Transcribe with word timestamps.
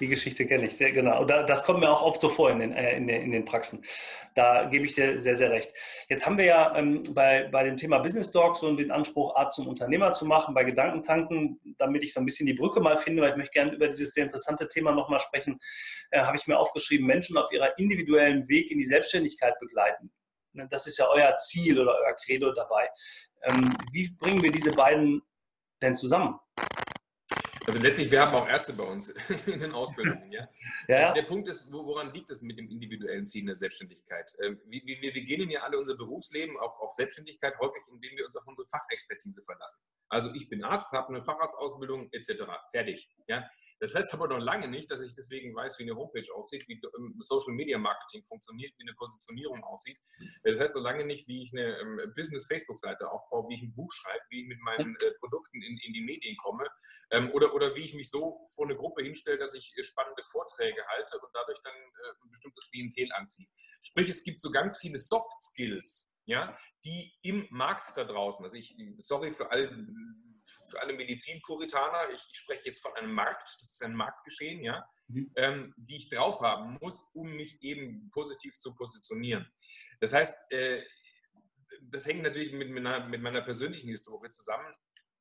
Die 0.00 0.08
Geschichte 0.08 0.46
kenne 0.46 0.66
ich, 0.66 0.76
sehr 0.76 0.92
genau. 0.92 1.24
Da, 1.24 1.42
das 1.42 1.64
kommt 1.64 1.80
mir 1.80 1.90
auch 1.90 2.02
oft 2.02 2.20
so 2.20 2.28
vor 2.28 2.50
in 2.50 2.58
den, 2.58 2.72
äh, 2.72 2.96
in, 2.96 3.06
den, 3.06 3.22
in 3.22 3.32
den 3.32 3.44
Praxen. 3.44 3.82
Da 4.34 4.66
gebe 4.66 4.84
ich 4.84 4.94
dir 4.94 5.18
sehr, 5.18 5.36
sehr 5.36 5.50
recht. 5.50 5.72
Jetzt 6.08 6.26
haben 6.26 6.36
wir 6.36 6.44
ja 6.44 6.76
ähm, 6.76 7.02
bei, 7.14 7.48
bei 7.50 7.64
dem 7.64 7.76
Thema 7.76 7.98
Business 7.98 8.30
Talk 8.30 8.56
so 8.56 8.74
den 8.76 8.90
Anspruch, 8.90 9.34
Art 9.36 9.52
zum 9.52 9.66
Unternehmer 9.66 10.12
zu 10.12 10.26
machen, 10.26 10.54
bei 10.54 10.64
Gedankentanken, 10.64 11.60
damit 11.78 12.04
ich 12.04 12.12
so 12.12 12.20
ein 12.20 12.26
bisschen 12.26 12.46
die 12.46 12.54
Brücke 12.54 12.80
mal 12.80 12.98
finde, 12.98 13.22
weil 13.22 13.30
ich 13.30 13.36
möchte 13.36 13.52
gerne 13.52 13.72
über 13.72 13.88
dieses 13.88 14.12
sehr 14.12 14.24
interessante 14.24 14.68
Thema 14.68 14.92
nochmal 14.92 15.20
sprechen, 15.20 15.58
äh, 16.10 16.20
habe 16.20 16.36
ich 16.36 16.46
mir 16.46 16.58
aufgeschrieben, 16.58 17.06
Menschen 17.06 17.38
auf 17.38 17.50
ihrer 17.50 17.78
individuellen 17.78 18.46
Weg 18.48 18.70
in 18.70 18.78
die 18.78 18.84
Selbstständigkeit 18.84 19.58
begleiten. 19.60 20.12
Ne, 20.52 20.66
das 20.70 20.86
ist 20.86 20.98
ja 20.98 21.06
euer 21.08 21.36
Ziel 21.38 21.80
oder 21.80 21.92
euer 21.92 22.14
Credo 22.14 22.52
dabei. 22.52 22.88
Ähm, 23.42 23.72
wie 23.92 24.10
bringen 24.18 24.42
wir 24.42 24.50
diese 24.52 24.72
beiden 24.72 25.22
denn 25.82 25.96
zusammen? 25.96 26.38
Also 27.66 27.80
letztlich, 27.80 28.12
wir 28.12 28.20
haben 28.20 28.34
auch 28.34 28.48
Ärzte 28.48 28.72
bei 28.74 28.84
uns 28.84 29.08
in 29.46 29.58
den 29.58 29.72
Ausbildungen. 29.72 30.30
Ja? 30.30 30.48
ja. 30.86 30.96
Also 30.98 31.14
der 31.14 31.22
Punkt 31.22 31.48
ist, 31.48 31.72
woran 31.72 32.12
liegt 32.14 32.30
es 32.30 32.40
mit 32.40 32.58
dem 32.58 32.70
individuellen 32.70 33.26
Ziel 33.26 33.44
der 33.44 33.56
Selbstständigkeit? 33.56 34.32
Ähm, 34.40 34.60
wir, 34.66 34.82
wir 34.84 35.12
beginnen 35.12 35.50
ja 35.50 35.62
alle 35.62 35.78
unser 35.78 35.96
Berufsleben, 35.96 36.56
auch, 36.58 36.78
auch 36.80 36.90
Selbstständigkeit, 36.90 37.58
häufig, 37.58 37.82
indem 37.90 38.16
wir 38.16 38.24
uns 38.24 38.36
auf 38.36 38.46
unsere 38.46 38.68
Fachexpertise 38.68 39.42
verlassen. 39.42 39.90
Also 40.08 40.32
ich 40.34 40.48
bin 40.48 40.62
Arzt, 40.62 40.92
habe 40.92 41.08
eine 41.08 41.24
Facharztausbildung 41.24 42.08
etc. 42.12 42.44
Fertig. 42.70 43.08
Ja? 43.26 43.50
Das 43.78 43.94
heißt 43.94 44.14
aber 44.14 44.28
noch 44.28 44.38
lange 44.38 44.68
nicht, 44.68 44.90
dass 44.90 45.02
ich 45.02 45.12
deswegen 45.14 45.54
weiß, 45.54 45.78
wie 45.78 45.82
eine 45.82 45.96
Homepage 45.96 46.26
aussieht, 46.34 46.66
wie 46.68 46.80
ähm, 46.98 47.16
Social 47.20 47.54
Media 47.54 47.78
Marketing 47.78 48.22
funktioniert, 48.22 48.72
wie 48.78 48.84
eine 48.84 48.94
Positionierung 48.94 49.62
aussieht. 49.64 49.98
Das 50.44 50.58
heißt 50.58 50.74
noch 50.74 50.82
lange 50.82 51.04
nicht, 51.04 51.28
wie 51.28 51.42
ich 51.42 51.52
eine 51.52 51.78
ähm, 51.78 52.12
Business-Facebook-Seite 52.16 53.10
aufbaue, 53.10 53.48
wie 53.48 53.54
ich 53.54 53.62
ein 53.62 53.74
Buch 53.74 53.92
schreibe, 53.92 54.24
wie 54.30 54.42
ich 54.42 54.48
mit 54.48 54.60
meinen 54.60 54.96
äh, 54.96 55.12
Produkten 55.20 55.62
in, 55.62 55.78
in, 55.84 55.92
die 55.92 56.02
Medien 56.02 56.36
komme 56.38 56.66
ähm, 57.10 57.30
oder, 57.32 57.54
oder 57.54 57.74
wie 57.74 57.84
ich 57.84 57.94
mich 57.94 58.10
so 58.10 58.44
vor 58.54 58.66
eine 58.66 58.76
Gruppe 58.76 59.02
hinstelle, 59.02 59.38
dass 59.38 59.54
ich 59.54 59.74
äh, 59.76 59.82
spannende 59.82 60.22
Vorträge 60.22 60.82
halte 60.88 61.18
und 61.18 61.30
dadurch 61.34 61.58
dann 61.62 61.74
äh, 61.74 62.24
ein 62.24 62.30
bestimmtes 62.30 62.70
Klientel 62.70 63.12
anziehe. 63.12 63.48
Sprich, 63.82 64.08
es 64.08 64.24
gibt 64.24 64.40
so 64.40 64.50
ganz 64.50 64.78
viele 64.78 64.98
Soft 64.98 65.42
Skills, 65.42 66.22
ja, 66.24 66.56
die 66.84 67.12
im 67.22 67.46
Markt 67.50 67.96
da 67.96 68.04
draußen, 68.04 68.44
also 68.44 68.56
ich, 68.56 68.76
sorry 68.98 69.30
für 69.30 69.50
all 69.50 69.68
für 70.46 70.80
alle 70.80 70.92
Medizinpuritaner, 70.94 72.10
ich, 72.14 72.24
ich, 72.30 72.38
spreche 72.38 72.66
jetzt 72.66 72.80
von 72.80 72.92
einem 72.94 73.12
Markt, 73.12 73.42
das 73.58 73.72
ist 73.72 73.82
ein 73.82 73.94
Marktgeschehen, 73.94 74.62
ja, 74.62 74.88
mhm. 75.08 75.32
ähm, 75.36 75.74
die 75.76 75.96
ich 75.96 76.08
drauf 76.08 76.40
haben 76.40 76.78
muss, 76.80 77.10
um 77.14 77.30
mich 77.34 77.62
eben 77.62 78.10
positiv 78.10 78.58
zu 78.58 78.74
positionieren. 78.74 79.50
Das 80.00 80.12
heißt, 80.12 80.52
äh, 80.52 80.82
das 81.82 82.06
hängt 82.06 82.22
natürlich 82.22 82.52
mit 82.52 82.70
meiner, 82.70 83.06
mit 83.08 83.22
meiner 83.22 83.42
persönlichen 83.42 83.88
Historie 83.88 84.30
zusammen. 84.30 84.72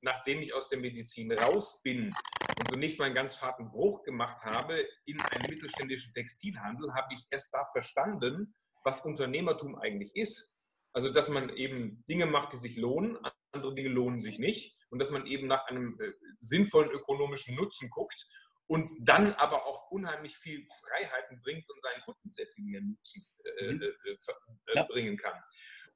Nachdem 0.02 0.42
ich 0.42 0.54
aus 0.54 0.70
der 0.70 0.80
Medizin 0.80 1.32
raus 1.32 1.82
bin 1.82 2.14
und 2.60 2.70
zunächst 2.70 3.00
mal 3.00 3.06
einen 3.06 3.16
ganz 3.16 3.42
harten 3.42 3.72
Bruch 3.72 4.04
gemacht 4.04 4.44
habe 4.44 4.88
in 5.06 5.20
einen 5.20 5.50
mittelständischen 5.50 6.14
Textilhandel, 6.14 6.94
habe 6.94 7.14
ich 7.14 7.26
erst 7.32 7.54
da 7.54 7.66
verstanden, 7.72 8.54
was 8.84 9.04
Unternehmertum 9.04 9.76
eigentlich 9.76 10.16
ist. 10.16 10.62
Also, 10.94 11.12
dass 11.12 11.28
man 11.28 11.50
eben 11.50 12.06
Dinge 12.08 12.28
macht, 12.28 12.54
die 12.54 12.58
sich 12.58 12.78
lohnen, 12.78 13.18
andere 13.52 13.74
Dinge 13.74 13.90
lohnen 13.90 14.20
sich 14.20 14.38
nicht 14.38 14.75
und 14.90 15.00
dass 15.00 15.12
man 15.12 15.26
eben 15.26 15.48
nach 15.48 15.66
einem 15.68 16.00
äh, 16.00 16.14
sinnvollen 16.38 16.92
ökonomischen 16.92 17.56
Nutzen 17.56 17.90
guckt 17.90 18.26
und 18.68 18.90
dann 19.06 19.34
aber 19.34 19.66
auch 19.66 19.92
unheimlich 19.92 20.38
viel 20.38 20.66
Freiheiten 20.84 21.42
bringt 21.42 21.70
und 21.70 21.82
seinen 21.82 22.02
Kunden 22.02 22.32
sehr 22.32 22.48
viel 22.48 22.66
mehr 22.66 22.82
Nutzen 22.82 23.26
äh, 23.44 23.74
mhm. 23.74 23.82
äh, 23.82 23.86
äh, 23.86 24.76
ja. 24.76 24.84
bringen 24.84 25.18
kann. 25.18 25.40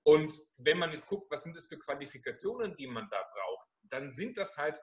Und 0.03 0.33
wenn 0.57 0.77
man 0.77 0.91
jetzt 0.91 1.07
guckt, 1.07 1.29
was 1.29 1.43
sind 1.43 1.55
das 1.55 1.67
für 1.67 1.77
Qualifikationen, 1.77 2.75
die 2.75 2.87
man 2.87 3.07
da 3.09 3.21
braucht, 3.33 3.67
dann 3.83 4.11
sind 4.11 4.37
das 4.37 4.57
halt 4.57 4.79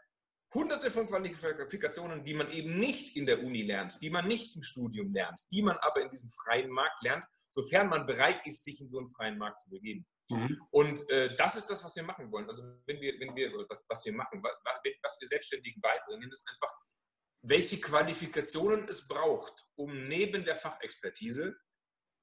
hunderte 0.56 0.90
von 0.90 1.06
Qualifikationen, 1.06 2.24
die 2.24 2.34
man 2.34 2.50
eben 2.50 2.78
nicht 2.78 3.16
in 3.16 3.26
der 3.26 3.42
Uni 3.42 3.62
lernt, 3.62 4.00
die 4.02 4.10
man 4.10 4.26
nicht 4.26 4.56
im 4.56 4.62
Studium 4.62 5.12
lernt, 5.12 5.40
die 5.52 5.62
man 5.62 5.76
aber 5.78 6.00
in 6.02 6.10
diesem 6.10 6.30
freien 6.30 6.70
Markt 6.70 7.02
lernt, 7.02 7.24
sofern 7.50 7.88
man 7.88 8.06
bereit 8.06 8.46
ist, 8.46 8.64
sich 8.64 8.80
in 8.80 8.86
so 8.86 8.98
einen 8.98 9.06
freien 9.06 9.38
Markt 9.38 9.60
zu 9.60 9.70
begeben. 9.70 10.06
Mhm. 10.30 10.60
Und 10.70 11.10
äh, 11.10 11.36
das 11.36 11.56
ist 11.56 11.66
das, 11.66 11.84
was 11.84 11.94
wir 11.94 12.02
machen 12.02 12.32
wollen. 12.32 12.46
Also 12.46 12.62
wenn 12.86 13.00
wir, 13.00 13.20
wenn 13.20 13.36
wir 13.36 13.52
was, 13.68 13.86
was 13.88 14.04
wir 14.04 14.12
machen, 14.12 14.42
was, 14.42 14.52
was 15.02 15.20
wir 15.20 15.28
Selbstständigen 15.28 15.80
beibringen, 15.80 16.32
ist 16.32 16.48
einfach, 16.48 16.72
welche 17.42 17.80
Qualifikationen 17.80 18.88
es 18.88 19.06
braucht, 19.06 19.66
um 19.76 20.08
neben 20.08 20.44
der 20.44 20.56
Fachexpertise 20.56 21.56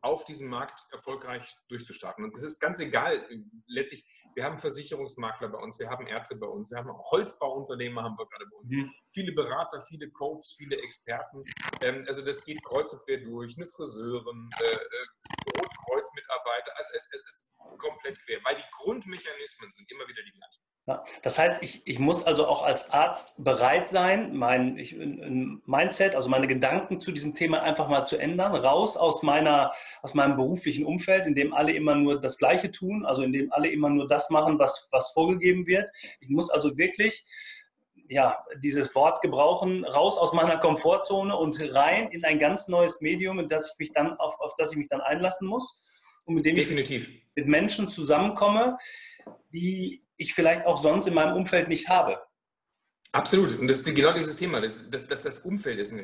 auf 0.03 0.25
diesem 0.25 0.49
Markt 0.49 0.85
erfolgreich 0.91 1.55
durchzustarten. 1.69 2.23
Und 2.25 2.35
das 2.35 2.43
ist 2.43 2.59
ganz 2.59 2.79
egal, 2.79 3.25
letztlich, 3.67 4.05
wir 4.35 4.43
haben 4.43 4.59
Versicherungsmakler 4.59 5.47
bei 5.49 5.59
uns, 5.59 5.79
wir 5.79 5.89
haben 5.89 6.07
Ärzte 6.07 6.35
bei 6.35 6.47
uns, 6.47 6.71
wir 6.71 6.77
haben 6.77 6.89
auch 6.89 7.11
Holzbauunternehmer 7.11 8.03
haben 8.03 8.17
wir 8.17 8.27
gerade 8.27 8.45
bei 8.51 8.57
uns, 8.57 8.71
mhm. 8.71 8.91
viele 9.07 9.33
Berater, 9.33 9.79
viele 9.81 10.09
Coaches, 10.11 10.55
viele 10.57 10.77
Experten. 10.81 11.43
Ähm, 11.81 12.03
also 12.07 12.23
das 12.23 12.43
geht 12.43 12.63
kreuz 12.63 12.91
und 12.93 13.03
quer 13.05 13.17
durch, 13.17 13.55
eine 13.57 13.67
Friseurin, 13.67 14.49
äh, 14.61 14.65
äh, 14.65 15.59
Rotkreuz-Mitarbeiter, 15.59 16.71
also 16.75 16.89
es, 16.95 17.03
es 17.11 17.21
ist 17.27 17.53
komplett 17.77 18.19
quer, 18.25 18.39
weil 18.43 18.55
die 18.57 18.69
Grundmechanismen 18.71 19.71
sind 19.71 19.89
immer 19.91 20.07
wieder 20.07 20.23
die 20.23 20.31
gleichen. 20.31 20.63
Ja, 20.85 21.05
das 21.21 21.39
heißt, 21.39 21.63
ich, 21.63 21.87
ich 21.87 21.97
muss 21.99 22.25
also 22.25 22.45
auch 22.45 22.61
als 22.61 22.91
Arzt 22.91 23.45
bereit 23.45 23.87
sein, 23.87 24.35
mein 24.35 24.77
ich, 24.77 24.93
Mindset, 25.65 26.13
also 26.13 26.29
meine 26.29 26.45
Gedanken 26.45 26.99
zu 26.99 27.13
diesem 27.13 27.33
Thema 27.33 27.61
einfach 27.61 27.87
mal 27.87 28.03
zu 28.03 28.17
ändern, 28.17 28.53
raus 28.53 28.97
aus, 28.97 29.23
meiner, 29.23 29.71
aus 30.01 30.13
meinem 30.13 30.35
beruflichen 30.35 30.85
Umfeld, 30.85 31.25
in 31.25 31.35
dem 31.35 31.53
alle 31.53 31.71
immer 31.71 31.95
nur 31.95 32.19
das 32.19 32.37
Gleiche 32.37 32.69
tun, 32.69 33.05
also 33.05 33.23
in 33.23 33.31
dem 33.31 33.53
alle 33.53 33.69
immer 33.69 33.89
nur 33.89 34.09
das 34.09 34.29
machen, 34.29 34.59
was, 34.59 34.89
was 34.91 35.13
vorgegeben 35.13 35.67
wird. 35.67 35.89
Ich 36.19 36.27
muss 36.27 36.49
also 36.49 36.77
wirklich 36.77 37.23
ja, 38.09 38.43
dieses 38.61 38.93
Wort 38.93 39.21
gebrauchen, 39.21 39.85
raus 39.85 40.17
aus 40.17 40.33
meiner 40.33 40.57
Komfortzone 40.57 41.33
und 41.37 41.61
rein 41.73 42.09
in 42.11 42.25
ein 42.25 42.39
ganz 42.39 42.67
neues 42.67 42.99
Medium, 42.99 43.39
in 43.39 43.47
das 43.47 43.71
ich 43.71 43.79
mich 43.79 43.93
dann, 43.93 44.17
auf, 44.19 44.37
auf 44.41 44.53
das 44.57 44.71
ich 44.71 44.77
mich 44.77 44.89
dann 44.89 44.99
einlassen 44.99 45.47
muss 45.47 45.79
und 46.25 46.35
mit 46.35 46.45
dem 46.45 46.57
Definitiv. 46.57 47.07
ich 47.07 47.23
mit 47.35 47.47
Menschen 47.47 47.87
zusammenkomme, 47.87 48.77
die 49.53 50.02
ich 50.17 50.33
vielleicht 50.33 50.65
auch 50.65 50.81
sonst 50.81 51.07
in 51.07 51.13
meinem 51.13 51.35
Umfeld 51.35 51.67
nicht 51.67 51.89
habe. 51.89 52.21
Absolut. 53.11 53.59
Und 53.59 53.67
das 53.67 53.79
ist 53.79 53.95
genau 53.95 54.13
dieses 54.13 54.35
Thema. 54.37 54.59
Das, 54.59 54.89
das, 54.89 55.07
das, 55.07 55.23
das 55.23 55.39
Umfeld 55.39 55.79
ist 55.79 55.91
ein, 55.91 55.99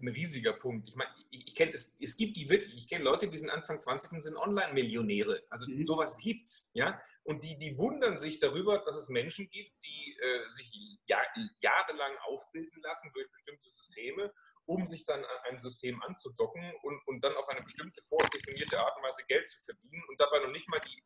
ein 0.00 0.08
riesiger 0.08 0.52
Punkt. 0.52 0.88
Ich 0.88 0.94
meine, 0.94 1.10
ich, 1.30 1.48
ich 1.48 1.54
kenne 1.54 1.72
es, 1.72 1.98
es 2.00 2.16
gibt 2.16 2.36
die 2.36 2.48
wirklich, 2.48 2.74
ich 2.76 2.88
kenne 2.88 3.04
Leute, 3.04 3.28
die 3.28 3.36
sind 3.36 3.50
Anfang 3.50 3.80
20 3.80 4.12
und 4.12 4.20
sind 4.20 4.36
Online-Millionäre. 4.36 5.42
Also 5.50 5.68
mhm. 5.68 5.84
sowas 5.84 6.18
gibt's, 6.18 6.70
ja. 6.74 7.00
Und 7.24 7.42
die, 7.42 7.58
die 7.58 7.76
wundern 7.76 8.18
sich 8.18 8.38
darüber, 8.38 8.78
dass 8.84 8.96
es 8.96 9.08
Menschen 9.08 9.50
gibt, 9.50 9.72
die 9.84 10.16
äh, 10.20 10.48
sich 10.48 10.72
jahr, 11.06 11.24
jahrelang 11.60 12.16
ausbilden 12.28 12.80
lassen 12.82 13.10
durch 13.12 13.30
bestimmte 13.32 13.68
Systeme 13.68 14.32
um 14.66 14.84
sich 14.86 15.04
dann 15.04 15.24
an 15.24 15.38
ein 15.50 15.58
System 15.58 16.02
anzudocken 16.02 16.72
und, 16.82 17.00
und 17.06 17.24
dann 17.24 17.34
auf 17.36 17.48
eine 17.48 17.62
bestimmte 17.62 18.02
vordefinierte 18.02 18.78
Art 18.78 18.96
und 18.96 19.04
Weise 19.04 19.24
Geld 19.28 19.46
zu 19.46 19.64
verdienen 19.64 20.02
und 20.08 20.20
dabei 20.20 20.40
noch 20.40 20.50
nicht 20.50 20.68
mal 20.68 20.80
die, 20.80 21.02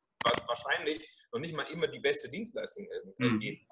wahrscheinlich 0.46 1.06
noch 1.32 1.40
nicht 1.40 1.54
mal 1.54 1.70
immer 1.70 1.86
die 1.86 2.00
beste 2.00 2.30
Dienstleistung 2.30 2.86
äh, 2.86 3.24
mhm. 3.24 3.38
geben. 3.38 3.66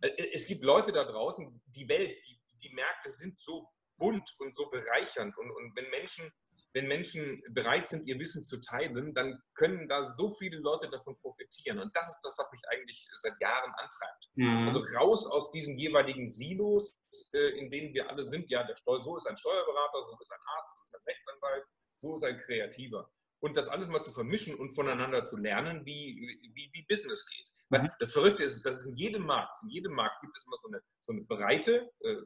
Äh, 0.00 0.30
es 0.32 0.46
gibt 0.46 0.62
Leute 0.62 0.92
da 0.92 1.04
draußen, 1.04 1.62
die 1.66 1.88
Welt, 1.88 2.14
die, 2.26 2.40
die 2.62 2.74
Märkte 2.74 3.10
sind 3.10 3.38
so 3.38 3.68
bunt 3.96 4.28
und 4.38 4.54
so 4.54 4.70
bereichernd 4.70 5.36
und, 5.36 5.50
und 5.50 5.76
wenn 5.76 5.90
Menschen 5.90 6.32
wenn 6.74 6.88
Menschen 6.88 7.42
bereit 7.50 7.88
sind, 7.88 8.06
ihr 8.06 8.18
Wissen 8.18 8.42
zu 8.42 8.60
teilen, 8.60 9.14
dann 9.14 9.42
können 9.54 9.88
da 9.88 10.02
so 10.02 10.30
viele 10.30 10.58
Leute 10.58 10.88
davon 10.88 11.18
profitieren. 11.20 11.78
Und 11.78 11.94
das 11.94 12.08
ist 12.08 12.20
das, 12.22 12.34
was 12.38 12.50
mich 12.52 12.62
eigentlich 12.70 13.06
seit 13.14 13.38
Jahren 13.40 13.72
antreibt. 13.76 14.30
Mhm. 14.34 14.64
Also 14.64 14.80
raus 14.96 15.30
aus 15.30 15.50
diesen 15.52 15.78
jeweiligen 15.78 16.26
Silos, 16.26 16.98
äh, 17.32 17.58
in 17.58 17.70
denen 17.70 17.92
wir 17.92 18.08
alle 18.08 18.22
sind. 18.22 18.48
Ja, 18.50 18.64
der 18.64 18.76
Steu 18.76 18.98
so 18.98 19.16
ist 19.16 19.26
ein 19.26 19.36
Steuerberater, 19.36 20.02
so 20.02 20.16
ist 20.20 20.32
ein 20.32 20.40
Arzt, 20.58 20.76
so 20.78 20.84
ist 20.84 20.94
ein 20.94 21.02
Rechtsanwalt, 21.06 21.64
so 21.94 22.14
ist 22.16 22.24
ein 22.24 22.38
Kreativer. 22.38 23.10
Und 23.40 23.56
das 23.56 23.68
alles 23.68 23.88
mal 23.88 24.00
zu 24.00 24.12
vermischen 24.12 24.54
und 24.54 24.70
voneinander 24.70 25.24
zu 25.24 25.36
lernen, 25.36 25.84
wie, 25.84 26.38
wie, 26.54 26.70
wie 26.72 26.86
Business 26.88 27.26
geht. 27.26 27.50
Mhm. 27.70 27.90
Das 27.98 28.12
Verrückte 28.12 28.44
ist, 28.44 28.64
dass 28.64 28.80
es 28.80 28.86
in 28.86 28.96
jedem 28.96 29.26
Markt, 29.26 29.52
in 29.64 29.70
jedem 29.70 29.92
Markt 29.92 30.20
gibt 30.20 30.36
es 30.36 30.46
immer 30.46 30.56
so 30.56 30.68
eine, 30.68 30.80
so 31.00 31.12
eine 31.12 31.22
breite, 31.22 31.90
äh, 32.00 32.16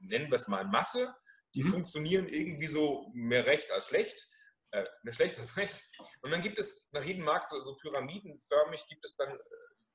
nennen 0.00 0.30
wir 0.30 0.36
es 0.36 0.48
mal 0.48 0.64
Masse, 0.64 1.14
die 1.56 1.64
mhm. 1.64 1.70
funktionieren 1.70 2.28
irgendwie 2.28 2.66
so 2.66 3.10
mehr 3.14 3.46
recht 3.46 3.70
als 3.72 3.88
schlecht, 3.88 4.30
äh, 4.72 4.84
mehr 5.02 5.14
schlecht 5.14 5.38
als 5.38 5.56
recht. 5.56 5.82
Und 6.22 6.30
dann 6.30 6.42
gibt 6.42 6.58
es 6.58 6.88
nach 6.92 7.04
jedem 7.04 7.24
Markt 7.24 7.48
so, 7.48 7.58
so 7.60 7.76
pyramidenförmig, 7.76 8.86
gibt 8.88 9.04
es 9.04 9.16
dann 9.16 9.30
äh, 9.30 9.42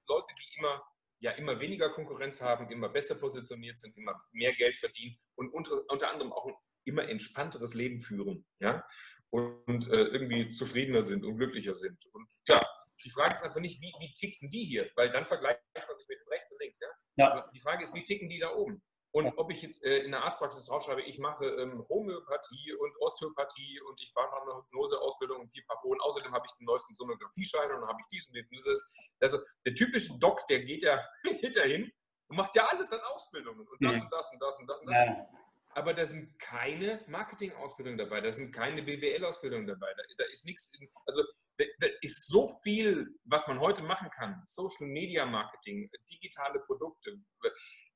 Leute, 0.07 0.33
die 0.37 0.57
immer, 0.57 0.83
ja, 1.19 1.31
immer 1.33 1.59
weniger 1.59 1.93
Konkurrenz 1.93 2.41
haben, 2.41 2.69
immer 2.71 2.89
besser 2.89 3.15
positioniert 3.15 3.77
sind, 3.77 3.95
immer 3.95 4.19
mehr 4.31 4.53
Geld 4.55 4.75
verdienen 4.75 5.17
und 5.35 5.53
unter, 5.53 5.81
unter 5.87 6.11
anderem 6.11 6.33
auch 6.33 6.47
ein 6.47 6.55
immer 6.83 7.07
entspannteres 7.07 7.75
Leben 7.75 7.99
führen, 7.99 8.43
ja, 8.59 8.83
und 9.29 9.87
äh, 9.89 10.03
irgendwie 10.03 10.49
zufriedener 10.49 11.03
sind 11.03 11.23
und 11.23 11.37
glücklicher 11.37 11.75
sind. 11.75 12.03
Und 12.11 12.27
ja, 12.47 12.59
die 13.03 13.09
Frage 13.11 13.35
ist 13.35 13.43
einfach 13.43 13.61
nicht, 13.61 13.79
wie, 13.81 13.93
wie 13.99 14.13
ticken 14.13 14.49
die 14.49 14.65
hier, 14.65 14.89
weil 14.95 15.11
dann 15.11 15.25
vergleicht 15.25 15.61
man 15.75 15.97
sich 15.97 16.07
mit 16.07 16.19
rechts 16.29 16.51
und 16.51 16.59
links, 16.59 16.79
ja. 16.79 16.87
ja. 17.17 17.49
Die 17.53 17.59
Frage 17.59 17.83
ist, 17.83 17.93
wie 17.93 18.03
ticken 18.03 18.29
die 18.29 18.39
da 18.39 18.53
oben? 18.53 18.81
Und 19.13 19.37
ob 19.37 19.51
ich 19.51 19.61
jetzt 19.61 19.83
äh, 19.83 19.99
in 19.99 20.11
der 20.11 20.23
Arztpraxis 20.23 20.65
draufschreibe, 20.65 21.01
ich 21.01 21.19
mache 21.19 21.45
ähm, 21.45 21.85
Homöopathie 21.89 22.73
und 22.73 22.95
Osteopathie 23.01 23.81
und 23.81 24.01
ich 24.01 24.13
mache 24.15 24.41
eine 24.41 24.55
Hypnoseausbildung 24.55 25.41
und 25.41 25.51
Pipapo 25.51 25.89
und 25.89 26.01
außerdem 26.01 26.31
habe 26.31 26.45
ich 26.45 26.53
den 26.53 26.65
neuesten 26.65 26.93
Sonographieschein 26.93 27.71
und 27.71 27.81
dann 27.81 27.89
habe 27.89 27.99
ich 27.99 28.07
dies 28.09 28.27
und 28.29 28.35
dieses. 28.49 28.95
Also 29.19 29.37
der 29.65 29.75
typische 29.75 30.17
Doc, 30.19 30.47
der 30.47 30.63
geht 30.63 30.83
ja, 30.83 31.05
geht 31.23 31.57
ja 31.57 31.63
hin 31.63 31.91
und 32.29 32.37
macht 32.37 32.55
ja 32.55 32.65
alles 32.67 32.93
an 32.93 33.01
Ausbildungen 33.13 33.67
und 33.67 33.83
das 33.83 33.97
mhm. 33.97 34.03
und 34.03 34.13
das 34.13 34.31
und 34.31 34.41
das 34.41 34.57
und 34.59 34.67
das. 34.67 34.81
Und 34.81 34.87
das. 34.87 34.95
Ja. 34.95 35.27
aber 35.71 35.93
da 35.93 36.05
sind 36.05 36.39
keine 36.39 37.03
Marketing-Ausbildungen 37.07 37.97
dabei, 37.97 38.21
da 38.21 38.31
sind 38.31 38.53
keine 38.53 38.81
BWL-Ausbildungen 38.81 39.67
dabei, 39.67 39.93
da, 39.93 40.03
da, 40.17 40.23
ist 40.31 40.45
nichts, 40.45 40.79
also 41.05 41.21
da, 41.57 41.65
da, 41.79 41.87
ist 42.01 42.27
so 42.27 42.47
viel, 42.63 43.19
was 43.25 43.45
man 43.47 43.59
heute 43.59 43.83
machen 43.83 44.09
kann. 44.09 44.41
Social 44.45 44.87
Media 44.87 45.25
Marketing, 45.25 45.89
digitale 46.09 46.59
Produkte. 46.61 47.19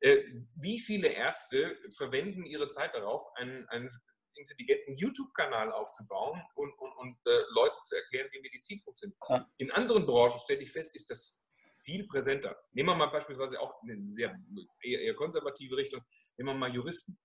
Äh, 0.01 0.23
wie 0.55 0.79
viele 0.79 1.07
Ärzte 1.07 1.77
verwenden 1.95 2.45
ihre 2.45 2.67
Zeit 2.67 2.93
darauf, 2.93 3.23
einen, 3.35 3.67
einen 3.69 3.89
intelligenten 4.35 4.95
YouTube-Kanal 4.95 5.71
aufzubauen 5.71 6.41
und, 6.55 6.71
und, 6.77 6.91
und 6.97 7.17
äh, 7.25 7.41
Leuten 7.53 7.81
zu 7.83 7.95
erklären, 7.95 8.27
wie 8.31 8.41
Medizin 8.41 8.79
funktioniert? 8.79 9.17
Ja. 9.29 9.49
In 9.57 9.71
anderen 9.71 10.05
Branchen 10.05 10.39
stelle 10.39 10.61
ich 10.61 10.71
fest, 10.71 10.95
ist 10.95 11.09
das 11.09 11.41
viel 11.83 12.07
präsenter. 12.07 12.57
Nehmen 12.73 12.89
wir 12.89 12.95
mal 12.95 13.07
beispielsweise 13.07 13.59
auch 13.59 13.71
eine 13.83 14.09
sehr 14.09 14.35
eher, 14.81 15.01
eher 15.01 15.15
konservative 15.15 15.77
Richtung, 15.77 16.03
nehmen 16.37 16.49
wir 16.49 16.55
mal 16.55 16.73
Juristen 16.73 17.17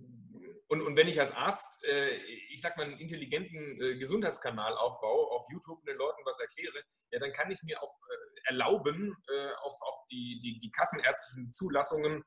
und, 0.68 0.82
und 0.82 0.96
wenn 0.96 1.10
ich 1.10 1.20
als 1.20 1.36
Arzt, 1.36 1.84
äh, 1.84 2.16
ich 2.16 2.62
sag 2.62 2.78
mal, 2.78 2.84
einen 2.84 3.00
intelligenten 3.00 3.82
äh, 3.82 3.98
Gesundheitskanal 3.98 4.78
aufbaue, 4.78 5.30
auf 5.32 5.46
YouTube 5.52 5.84
den 5.86 5.98
Leuten 5.98 6.24
was 6.24 6.40
erkläre, 6.40 6.86
ja, 7.12 7.20
dann 7.20 7.34
kann 7.34 7.52
ich 7.52 7.62
mir 7.64 7.84
auch 7.84 8.00
äh, 8.10 8.16
erlauben, 8.50 9.14
äh, 9.28 9.52
auf, 9.64 9.78
auf 9.82 10.06
die, 10.10 10.40
die, 10.42 10.58
die 10.58 10.72
kassenärztlichen 10.72 11.52
Zulassungen 11.52 12.24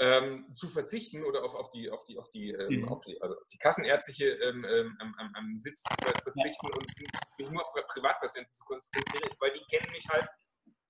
ähm, 0.00 0.46
zu 0.54 0.68
verzichten 0.68 1.24
oder 1.24 1.42
auf, 1.44 1.54
auf, 1.54 1.70
die, 1.70 1.90
auf, 1.90 2.04
die, 2.04 2.18
auf, 2.18 2.30
die, 2.30 2.50
ähm, 2.50 2.82
mhm. 2.82 2.88
auf, 2.88 3.04
die, 3.04 3.20
also 3.20 3.36
auf 3.36 3.48
die 3.48 3.58
kassenärztliche 3.58 4.26
ähm, 4.26 4.64
ähm 4.64 4.96
am, 5.00 5.34
am, 5.34 5.56
Sitz 5.56 5.82
zu 5.82 5.94
verzichten 6.22 6.68
ja. 6.68 6.74
und 6.74 6.86
mich 7.38 7.50
nur 7.50 7.62
auf 7.62 7.72
Privatpatienten 7.88 8.54
zu 8.54 8.64
konzentrieren, 8.64 9.30
weil 9.40 9.52
die 9.52 9.64
kennen 9.70 9.90
mich 9.92 10.06
halt 10.08 10.28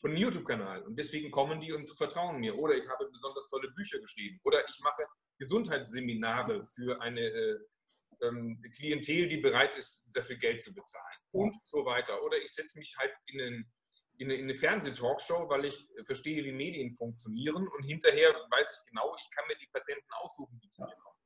von 0.00 0.10
einem 0.10 0.20
YouTube-Kanal 0.20 0.82
und 0.82 0.96
deswegen 0.96 1.30
kommen 1.30 1.60
die 1.60 1.72
und 1.72 1.90
vertrauen 1.96 2.38
mir. 2.38 2.56
Oder 2.56 2.76
ich 2.76 2.88
habe 2.88 3.08
besonders 3.10 3.48
tolle 3.48 3.70
Bücher 3.72 3.98
geschrieben. 3.98 4.38
Oder 4.44 4.68
ich 4.68 4.78
mache 4.80 5.04
Gesundheitsseminare 5.38 6.66
für 6.66 7.00
eine 7.00 7.20
äh, 7.20 7.58
ähm, 8.22 8.62
Klientel, 8.74 9.28
die 9.28 9.38
bereit 9.38 9.74
ist, 9.76 10.10
dafür 10.14 10.36
Geld 10.36 10.60
zu 10.60 10.74
bezahlen 10.74 11.18
und 11.32 11.54
so 11.64 11.84
weiter. 11.84 12.22
Oder 12.22 12.38
ich 12.38 12.52
setze 12.52 12.78
mich 12.78 12.96
halt 12.98 13.12
in, 13.26 13.40
einen, 13.40 13.72
in 14.18 14.30
eine, 14.30 14.42
eine 14.42 14.54
Fernseh-Talkshow, 14.54 15.48
weil 15.48 15.66
ich 15.66 15.88
verstehe, 16.04 16.44
wie 16.44 16.52
Medien 16.52 16.92
funktionieren 16.92 17.68
und 17.68 17.82
hinterher 17.84 18.34
weiß 18.50 18.80
ich 18.80 18.90
genau, 18.90 19.14
ich 19.18 19.30
kann 19.30 19.46
mir 19.46 19.56
die 19.56 19.68
Patienten 19.72 20.10
aussuchen, 20.20 20.60
die 20.62 20.68
zu 20.68 20.82
mir 20.82 20.94
kommen. 20.96 21.16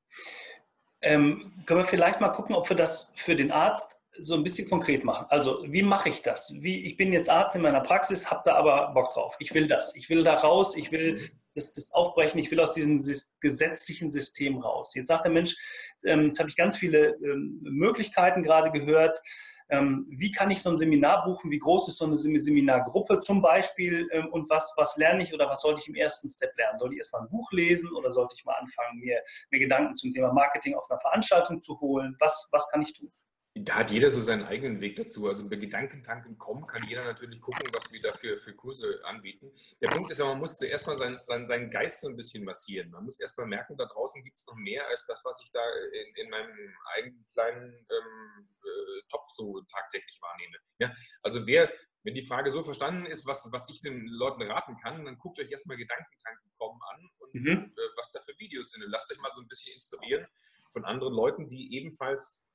Ähm, 1.00 1.62
können 1.67 1.81
wir 1.81 1.87
vielleicht 1.87 2.21
mal 2.21 2.29
gucken, 2.29 2.55
ob 2.55 2.69
wir 2.69 2.77
das 2.77 3.11
für 3.15 3.35
den 3.35 3.50
Arzt 3.50 3.99
so 4.19 4.35
ein 4.35 4.43
bisschen 4.43 4.69
konkret 4.69 5.05
machen. 5.05 5.26
Also, 5.29 5.64
wie 5.67 5.82
mache 5.82 6.09
ich 6.09 6.23
das? 6.23 6.55
Wie, 6.59 6.85
ich 6.85 6.97
bin 6.97 7.12
jetzt 7.12 7.31
Arzt 7.31 7.56
in 7.56 7.62
meiner 7.62 7.81
Praxis, 7.81 8.31
habe 8.31 8.43
da 8.44 8.55
aber 8.55 8.93
Bock 8.93 9.12
drauf. 9.14 9.37
Ich 9.38 9.55
will 9.55 9.69
das. 9.69 9.97
Ich 9.97 10.11
will 10.11 10.23
da 10.23 10.35
raus. 10.35 10.76
Ich 10.76 10.93
will 10.93 11.14
mhm 11.14 11.43
das, 11.55 11.73
das 11.73 11.93
Aufbrechen, 11.93 12.38
ich 12.38 12.50
will 12.50 12.61
aus 12.61 12.73
diesem 12.73 13.00
gesetzlichen 13.41 14.11
System 14.11 14.59
raus. 14.59 14.94
Jetzt 14.94 15.09
sagt 15.09 15.25
der 15.25 15.32
Mensch, 15.32 15.56
ähm, 16.05 16.26
jetzt 16.26 16.38
habe 16.38 16.49
ich 16.49 16.56
ganz 16.56 16.76
viele 16.76 17.17
ähm, 17.17 17.61
Möglichkeiten 17.62 18.43
gerade 18.43 18.70
gehört. 18.70 19.20
Ähm, 19.69 20.06
wie 20.11 20.32
kann 20.32 20.50
ich 20.50 20.61
so 20.61 20.70
ein 20.70 20.76
Seminar 20.76 21.25
buchen? 21.25 21.50
Wie 21.50 21.58
groß 21.58 21.88
ist 21.88 21.99
so 21.99 22.05
eine 22.05 22.17
Seminargruppe 22.17 23.20
zum 23.20 23.41
Beispiel? 23.41 24.08
Ähm, 24.12 24.29
und 24.29 24.50
was, 24.50 24.75
was 24.76 24.97
lerne 24.97 25.23
ich 25.23 25.32
oder 25.32 25.49
was 25.49 25.62
sollte 25.62 25.81
ich 25.81 25.88
im 25.88 25.94
ersten 25.94 26.29
Step 26.29 26.56
lernen? 26.58 26.79
Soll 26.79 26.93
ich 26.93 26.99
erstmal 26.99 27.23
ein 27.23 27.31
Buch 27.31 27.50
lesen 27.53 27.91
oder 27.93 28.11
sollte 28.11 28.35
ich 28.37 28.44
mal 28.44 28.55
anfangen, 28.55 28.99
mir, 28.99 29.23
mir 29.50 29.61
Gedanken 29.61 29.97
zum 29.97 30.12
Thema 30.12 30.32
Marketing 30.32 30.75
auf 30.75 30.91
einer 30.91 31.00
Veranstaltung 31.00 31.61
zu 31.61 31.81
holen? 31.81 32.17
Was, 32.19 32.49
was 32.53 32.69
kann 32.70 32.82
ich 32.82 32.93
tun? 32.93 33.11
Da 33.54 33.75
hat 33.75 33.90
jeder 33.90 34.10
so 34.10 34.20
seinen 34.20 34.44
eigenen 34.44 34.81
Weg 34.81 34.96
dazu. 34.96 35.28
Also 35.28 35.46
bei 35.46 35.56
Gedankentanken.com 35.56 36.66
kann 36.66 36.88
jeder 36.88 37.04
natürlich 37.04 37.38
gucken, 37.38 37.69
was 37.75 37.93
wir 37.93 38.00
da 38.00 38.12
für, 38.14 38.37
Kurse 38.54 39.04
anbieten. 39.04 39.52
Der 39.82 39.90
Punkt 39.90 40.10
ist 40.10 40.19
ja, 40.19 40.25
man 40.25 40.38
muss 40.38 40.56
zuerst 40.56 40.87
mal 40.87 40.96
seinen, 40.96 41.20
seinen, 41.26 41.46
seinen 41.46 41.70
Geist 41.70 42.00
so 42.00 42.08
ein 42.08 42.16
bisschen 42.16 42.44
massieren. 42.44 42.90
Man 42.90 43.04
muss 43.04 43.20
erst 43.20 43.37
mal 43.37 43.46
merken, 43.46 43.76
da 43.76 43.84
draußen 43.84 44.25
gibt 44.25 44.38
es 44.38 44.46
noch 44.46 44.54
mehr 44.54 44.87
als 44.88 45.04
das, 45.04 45.22
was 45.26 45.43
ich 45.44 45.52
da 45.52 45.60
in, 45.93 46.25
in 46.25 46.31
meinem 46.31 46.75
eigenen 46.96 47.26
kleinen 47.31 47.87
ähm, 47.90 48.49
äh, 48.62 49.02
Topf 49.10 49.26
so 49.34 49.60
tagtäglich 49.62 50.19
wahrnehme. 50.22 50.56
Ja? 50.78 50.94
Also 51.22 51.46
wer, 51.46 51.70
wenn 52.05 52.14
die 52.14 52.26
Frage 52.26 52.50
so 52.50 52.62
verstanden 52.62 53.05
ist, 53.05 53.26
was, 53.26 53.50
was 53.52 53.69
ich 53.69 53.82
den 53.82 54.06
Leuten 54.06 54.43
raten 54.43 54.78
kann, 54.78 55.05
dann 55.05 55.19
guckt 55.19 55.38
euch 55.38 55.50
erstmal 55.50 55.76
Gedankentanken.com 55.76 56.81
an 56.90 57.10
und 57.19 57.34
mhm. 57.34 57.75
äh, 57.76 57.81
was 57.98 58.12
da 58.12 58.20
für 58.20 58.38
Videos 58.38 58.70
sind. 58.70 58.82
Und 58.82 58.90
lasst 58.90 59.12
euch 59.12 59.19
mal 59.19 59.31
so 59.31 59.43
ein 59.43 59.48
bisschen 59.48 59.75
inspirieren 59.75 60.26
von 60.70 60.87
anderen 60.87 61.12
Leuten, 61.12 61.48
die 61.50 61.76
ebenfalls 61.76 62.51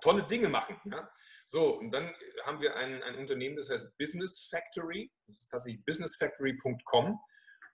tolle 0.00 0.26
Dinge 0.26 0.48
machen. 0.48 0.80
Ja? 0.84 1.10
So, 1.46 1.78
und 1.78 1.90
dann 1.90 2.14
haben 2.44 2.60
wir 2.60 2.76
ein, 2.76 3.02
ein 3.02 3.16
Unternehmen, 3.16 3.56
das 3.56 3.70
heißt 3.70 3.96
Business 3.98 4.48
Factory. 4.50 5.10
Das 5.26 5.38
ist 5.38 5.48
tatsächlich 5.48 5.84
businessfactory.com. 5.84 7.18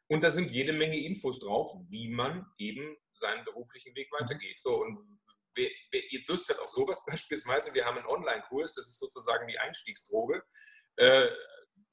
Und 0.09 0.23
da 0.23 0.31
sind 0.31 0.51
jede 0.51 0.73
Menge 0.73 0.99
Infos 1.05 1.41
drauf, 1.41 1.69
wie 1.89 2.09
man 2.09 2.47
eben 2.59 2.97
seinen 3.13 3.45
beruflichen 3.45 3.95
Weg 3.97 4.09
weitergeht. 4.13 4.61
So, 4.61 4.83
und 4.83 5.21
wer, 5.57 5.69
wer 5.91 6.03
jetzt 6.11 6.29
Lust 6.29 6.49
hat 6.49 6.59
auf 6.59 6.71
sowas 6.71 7.05
beispielsweise, 7.11 7.75
wir 7.75 7.85
haben 7.85 7.99
einen 7.99 8.07
Online-Kurs, 8.07 8.75
das 8.75 8.87
ist 8.87 9.01
sozusagen 9.01 9.49
die 9.49 9.59
Einstiegsdroge. 9.59 10.43
Äh, 10.97 11.29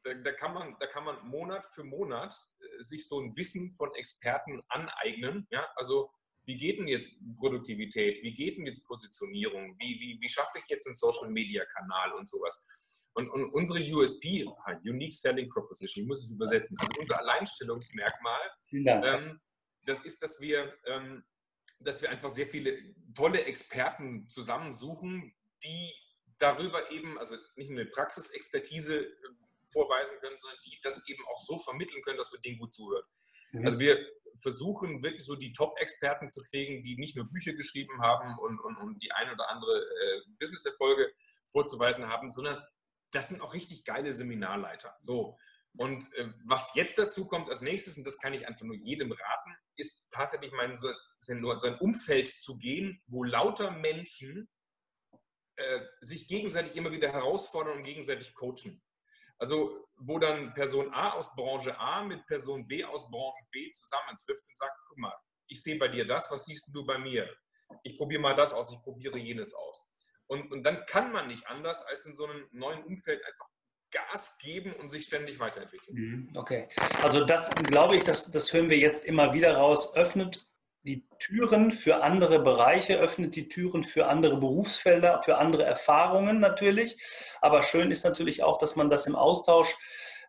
da, 0.04 0.14
da, 0.14 0.32
kann 0.34 0.54
man, 0.54 0.76
da 0.80 0.88
kann 0.88 1.06
man 1.06 1.26
Monat 1.28 1.66
für 1.74 1.84
Monat 1.84 2.36
äh, 2.60 2.84
sich 2.84 3.08
so 3.08 3.20
ein 3.20 3.36
Wissen 3.36 3.72
von 3.72 3.94
Experten 3.96 4.62
aneignen. 4.68 5.48
Ja? 5.50 5.68
Also 5.76 6.12
wie 6.46 6.58
geht 6.58 6.80
denn 6.80 6.88
jetzt 6.88 7.16
Produktivität, 7.38 8.22
wie 8.22 8.34
geht 8.34 8.58
denn 8.58 8.66
jetzt 8.66 8.88
Positionierung, 8.88 9.76
wie, 9.80 10.00
wie, 10.00 10.18
wie 10.20 10.30
schaffe 10.30 10.60
ich 10.60 10.68
jetzt 10.68 10.86
einen 10.88 10.96
Social-Media-Kanal 10.96 12.14
und 12.14 12.28
sowas. 12.28 13.10
Und, 13.14 13.30
und, 13.30 13.54
unsere 13.54 13.80
USP, 13.80 14.46
Unique 14.84 15.14
Selling 15.14 15.50
Proposition, 15.50 16.04
ich 16.04 16.08
muss 16.08 16.24
es 16.24 16.32
übersetzen, 16.32 16.78
also 16.80 16.92
unser 17.00 17.20
Alleinstellungsmerkmal, 17.20 18.42
ähm, 19.04 19.40
das 19.86 20.06
ist, 20.06 20.24
dass 20.24 20.42
wir, 20.42 20.74
ähm, 20.86 21.24
dass 21.80 22.02
wir 22.02 22.10
einfach 22.10 22.30
sehr 22.34 22.48
viele 22.48 22.78
tolle 23.14 23.44
Experten 23.46 24.30
zusammensuchen, 24.30 25.34
die 25.64 25.94
darüber 26.40 26.92
eben, 26.92 27.18
also 27.20 27.36
nicht 27.56 27.70
nur 27.70 27.82
eine 27.82 27.90
Praxisexpertise 27.90 29.06
äh, 29.06 29.12
vorweisen 29.72 30.18
können, 30.20 30.38
sondern 30.40 30.60
die 30.66 30.78
das 30.82 31.08
eben 31.08 31.24
auch 31.28 31.38
so 31.38 31.60
vermitteln 31.60 32.02
können, 32.04 32.18
dass 32.18 32.32
wir 32.32 32.40
denen 32.40 32.60
gut 32.60 32.74
zuhören. 32.74 33.06
Mhm. 33.54 33.66
Also 33.66 33.80
wir 33.80 34.06
versuchen 34.36 35.04
wirklich 35.04 35.24
so 35.24 35.36
die 35.36 35.54
Top-Experten 35.54 36.30
zu 36.30 36.42
kriegen, 36.44 36.84
die 36.84 36.98
nicht 36.98 37.16
nur 37.16 37.30
Bücher 37.30 37.54
geschrieben 37.54 38.02
haben 38.02 38.38
und, 38.40 38.60
und, 38.60 38.78
und 38.78 39.00
die 39.02 39.12
ein 39.12 39.32
oder 39.32 39.50
andere 39.50 39.72
äh, 39.72 40.22
Business-Erfolge 40.40 41.12
vorzuweisen 41.46 42.08
haben, 42.10 42.32
sondern 42.32 42.62
das 43.12 43.30
sind 43.30 43.42
auch 43.42 43.54
richtig 43.54 43.86
geile 43.86 44.12
Seminarleiter. 44.12 44.96
So. 45.00 45.38
Und 45.76 46.12
äh, 46.16 46.32
was 46.46 46.74
jetzt 46.76 46.98
dazu 46.98 47.28
kommt 47.28 47.50
als 47.50 47.62
nächstes, 47.62 47.98
und 47.98 48.06
das 48.06 48.20
kann 48.20 48.34
ich 48.34 48.48
einfach 48.48 48.66
nur 48.66 48.76
jedem 48.76 49.12
raten, 49.12 49.56
ist 49.76 50.12
tatsächlich 50.12 50.52
mein, 50.52 50.76
so, 50.76 50.92
sein 51.18 51.78
Umfeld 51.80 52.28
zu 52.28 52.58
gehen, 52.58 53.02
wo 53.08 53.24
lauter 53.24 53.72
Menschen 53.72 54.50
äh, 55.56 55.82
sich 56.02 56.28
gegenseitig 56.28 56.76
immer 56.76 56.92
wieder 56.92 57.12
herausfordern 57.12 57.78
und 57.78 57.84
gegenseitig 57.84 58.34
coachen. 58.34 58.82
Also 59.44 59.90
wo 59.98 60.20
dann 60.20 60.54
Person 60.54 60.90
A 60.94 61.12
aus 61.12 61.36
Branche 61.36 61.78
A 61.78 62.02
mit 62.02 62.26
Person 62.28 62.66
B 62.66 62.82
aus 62.86 63.12
Branche 63.12 63.44
B 63.52 63.70
zusammentrifft 63.72 64.48
und 64.48 64.58
sagt, 64.58 64.82
guck 64.88 64.98
mal, 64.98 65.14
ich 65.50 65.62
sehe 65.62 65.78
bei 65.78 65.90
dir 65.90 66.06
das, 66.06 66.32
was 66.32 66.46
siehst 66.46 66.74
du 66.74 66.86
bei 66.86 66.98
mir? 66.98 67.30
Ich 67.84 67.98
probiere 67.98 68.22
mal 68.22 68.36
das 68.38 68.54
aus, 68.54 68.72
ich 68.72 68.82
probiere 68.82 69.20
jenes 69.20 69.54
aus. 69.54 69.98
Und, 70.28 70.50
und 70.50 70.64
dann 70.64 70.86
kann 70.86 71.12
man 71.12 71.28
nicht 71.28 71.46
anders, 71.48 71.86
als 71.88 72.06
in 72.06 72.14
so 72.14 72.26
einem 72.26 72.48
neuen 72.54 72.86
Umfeld 72.86 73.22
einfach 73.26 73.48
Gas 73.92 74.38
geben 74.42 74.72
und 74.78 74.88
sich 74.88 75.04
ständig 75.08 75.40
weiterentwickeln. 75.40 75.98
Mhm, 75.98 76.28
okay, 76.38 76.70
also 77.02 77.26
das 77.26 77.54
glaube 77.56 77.98
ich, 77.98 78.06
das, 78.06 78.32
das 78.32 78.54
hören 78.54 78.70
wir 78.70 78.78
jetzt 78.78 79.04
immer 79.04 79.34
wieder 79.34 79.58
raus, 79.58 79.94
öffnet 79.94 80.48
die 80.84 81.06
Türen 81.18 81.72
für 81.72 82.04
andere 82.04 82.40
Bereiche, 82.40 82.98
öffnet 82.98 83.36
die 83.36 83.48
Türen 83.48 83.84
für 83.84 84.08
andere 84.08 84.38
Berufsfelder, 84.38 85.22
für 85.24 85.38
andere 85.38 85.64
Erfahrungen 85.64 86.40
natürlich. 86.40 86.98
Aber 87.42 87.64
schön 87.64 87.90
ist 87.90 88.04
natürlich 88.04 88.44
auch, 88.44 88.58
dass 88.58 88.76
man 88.76 88.90
das 88.90 89.08
im 89.08 89.16
Austausch 89.16 89.78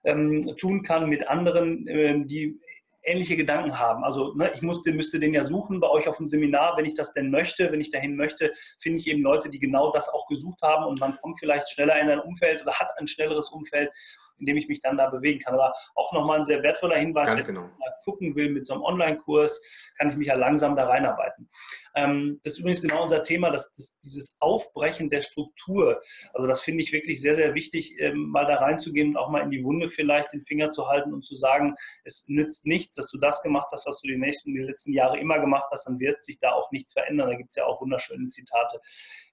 ähm, 0.04 0.40
tun 0.56 0.82
kann 0.82 1.08
mit 1.08 1.28
anderen, 1.28 1.86
ähm, 1.88 2.26
die 2.28 2.60
ähnliche 3.04 3.36
Gedanken 3.36 3.78
haben. 3.78 4.04
Also 4.04 4.34
ne, 4.34 4.52
ich 4.54 4.62
musste, 4.62 4.92
müsste 4.92 5.20
den 5.20 5.34
ja 5.34 5.42
suchen 5.42 5.80
bei 5.80 5.88
euch 5.88 6.08
auf 6.08 6.16
dem 6.16 6.26
Seminar, 6.26 6.76
wenn 6.76 6.86
ich 6.86 6.94
das 6.94 7.12
denn 7.12 7.30
möchte, 7.30 7.70
wenn 7.70 7.80
ich 7.80 7.90
dahin 7.90 8.16
möchte, 8.16 8.52
finde 8.80 8.98
ich 8.98 9.08
eben 9.08 9.22
Leute, 9.22 9.50
die 9.50 9.58
genau 9.58 9.92
das 9.92 10.08
auch 10.08 10.26
gesucht 10.26 10.62
haben 10.62 10.84
und 10.84 11.00
man 11.00 11.12
kommt 11.12 11.38
vielleicht 11.38 11.68
schneller 11.68 12.00
in 12.00 12.08
ein 12.08 12.20
Umfeld 12.20 12.62
oder 12.62 12.74
hat 12.74 12.88
ein 12.98 13.06
schnelleres 13.06 13.50
Umfeld 13.50 13.90
in 14.38 14.46
dem 14.46 14.56
ich 14.56 14.68
mich 14.68 14.80
dann 14.80 14.96
da 14.96 15.08
bewegen 15.08 15.40
kann. 15.40 15.54
Aber 15.54 15.74
auch 15.94 16.12
nochmal 16.12 16.38
ein 16.38 16.44
sehr 16.44 16.62
wertvoller 16.62 16.96
Hinweis, 16.96 17.28
Ganz 17.28 17.46
wenn 17.46 17.54
genau. 17.54 17.66
ich 17.66 17.78
mal 17.78 17.94
gucken 18.04 18.34
will 18.36 18.50
mit 18.50 18.66
so 18.66 18.74
einem 18.74 18.82
Online-Kurs, 18.82 19.92
kann 19.98 20.08
ich 20.10 20.16
mich 20.16 20.28
ja 20.28 20.34
langsam 20.34 20.74
da 20.74 20.84
reinarbeiten. 20.84 21.48
Ähm, 21.94 22.40
das 22.42 22.54
ist 22.54 22.58
übrigens 22.60 22.82
genau 22.82 23.02
unser 23.02 23.22
Thema, 23.22 23.50
dass, 23.50 23.74
dass 23.74 23.98
dieses 24.00 24.36
Aufbrechen 24.40 25.10
der 25.10 25.20
Struktur, 25.20 26.00
also 26.32 26.46
das 26.46 26.60
finde 26.60 26.82
ich 26.82 26.92
wirklich 26.92 27.20
sehr, 27.20 27.36
sehr 27.36 27.54
wichtig, 27.54 27.96
ähm, 27.98 28.30
mal 28.30 28.46
da 28.46 28.56
reinzugehen 28.56 29.10
und 29.10 29.16
auch 29.16 29.30
mal 29.30 29.42
in 29.42 29.50
die 29.50 29.62
Wunde 29.64 29.88
vielleicht 29.88 30.32
den 30.32 30.44
Finger 30.44 30.70
zu 30.70 30.88
halten 30.88 31.12
und 31.12 31.22
zu 31.22 31.34
sagen, 31.36 31.74
es 32.04 32.24
nützt 32.28 32.66
nichts, 32.66 32.96
dass 32.96 33.10
du 33.10 33.18
das 33.18 33.42
gemacht 33.42 33.68
hast, 33.72 33.86
was 33.86 34.00
du 34.00 34.08
die 34.08 34.16
nächsten, 34.16 34.54
die 34.54 34.60
letzten 34.60 34.92
Jahre 34.92 35.18
immer 35.18 35.38
gemacht 35.38 35.68
hast, 35.70 35.86
dann 35.86 36.00
wird 36.00 36.24
sich 36.24 36.38
da 36.38 36.52
auch 36.52 36.70
nichts 36.72 36.92
verändern. 36.92 37.28
Da 37.28 37.36
gibt 37.36 37.50
es 37.50 37.56
ja 37.56 37.66
auch 37.66 37.80
wunderschöne 37.80 38.28
Zitate 38.28 38.80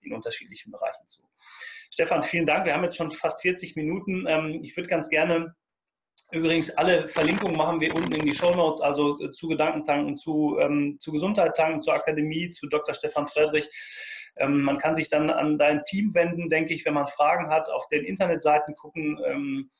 in 0.01 0.13
unterschiedlichen 0.13 0.72
Bereichen 0.72 1.08
zu. 1.08 1.22
Stefan, 1.94 2.24
vielen 2.24 2.46
Dank. 2.46 2.65
Wir 2.65 2.74
haben 2.74 2.84
jetzt 2.84 2.96
schon 2.96 3.12
fast 3.12 3.41
40 3.41 3.75
Minuten. 3.75 4.25
Ähm, 4.27 4.62
ich 4.63 4.75
würde 4.77 4.88
ganz 4.88 5.10
gerne 5.10 5.56
Übrigens, 6.32 6.70
alle 6.78 7.10
Verlinkungen 7.10 7.58
machen 7.58 7.82
wir 7.82 7.94
unten 7.94 8.14
in 8.14 8.26
die 8.26 8.34
Show 8.34 8.52
Notes, 8.52 8.80
also 8.80 9.20
äh, 9.20 9.32
zu 9.32 9.50
Gedankentanken, 9.50 10.16
zu, 10.16 10.58
ähm, 10.60 10.98
zu 11.00 11.12
Gesundheit 11.12 11.56
tanken, 11.56 11.82
zur 11.82 11.94
Akademie, 11.94 12.50
zu 12.50 12.68
Dr. 12.68 12.96
Stefan 12.96 13.28
Friedrich. 13.28 13.70
Ähm, 14.38 14.62
man 14.62 14.78
kann 14.78 14.96
sich 14.96 15.10
dann 15.10 15.30
an 15.30 15.58
dein 15.58 15.84
Team 15.84 16.14
wenden, 16.14 16.50
denke 16.50 16.74
ich, 16.74 16.86
wenn 16.86 16.94
man 16.94 17.08
Fragen 17.08 17.50
hat, 17.50 17.70
auf 17.70 17.88
den 17.90 18.06
Internetseiten 18.06 18.76
gucken. 18.76 19.20
Ähm, 19.26 19.72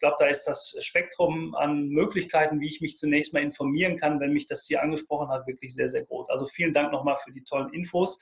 glaube, 0.00 0.16
da 0.18 0.26
ist 0.26 0.44
das 0.44 0.76
Spektrum 0.80 1.54
an 1.54 1.88
Möglichkeiten, 1.88 2.60
wie 2.60 2.66
ich 2.66 2.80
mich 2.80 2.96
zunächst 2.96 3.32
mal 3.32 3.42
informieren 3.42 3.96
kann, 3.96 4.18
wenn 4.18 4.32
mich 4.32 4.46
das 4.46 4.66
hier 4.66 4.82
angesprochen 4.82 5.28
hat, 5.28 5.46
wirklich 5.46 5.74
sehr, 5.74 5.88
sehr 5.88 6.04
groß. 6.04 6.30
Also 6.30 6.46
vielen 6.46 6.72
Dank 6.72 6.90
nochmal 6.90 7.16
für 7.16 7.30
die 7.32 7.44
tollen 7.44 7.72
Infos. 7.72 8.18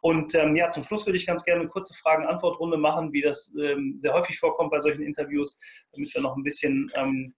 Und 0.00 0.34
ähm, 0.34 0.54
ja, 0.56 0.68
zum 0.70 0.84
Schluss 0.84 1.06
würde 1.06 1.16
ich 1.16 1.26
ganz 1.26 1.44
gerne 1.44 1.62
eine 1.62 1.70
kurze 1.70 1.94
Fragen-Antwort-Runde 1.94 2.76
machen, 2.76 3.12
wie 3.12 3.22
das 3.22 3.54
ähm, 3.58 3.94
sehr 3.98 4.12
häufig 4.12 4.38
vorkommt 4.38 4.70
bei 4.70 4.80
solchen 4.80 5.02
Interviews, 5.02 5.58
damit 5.92 6.12
wir 6.14 6.20
noch 6.20 6.36
ein 6.36 6.42
bisschen 6.42 6.90
ähm, 6.94 7.34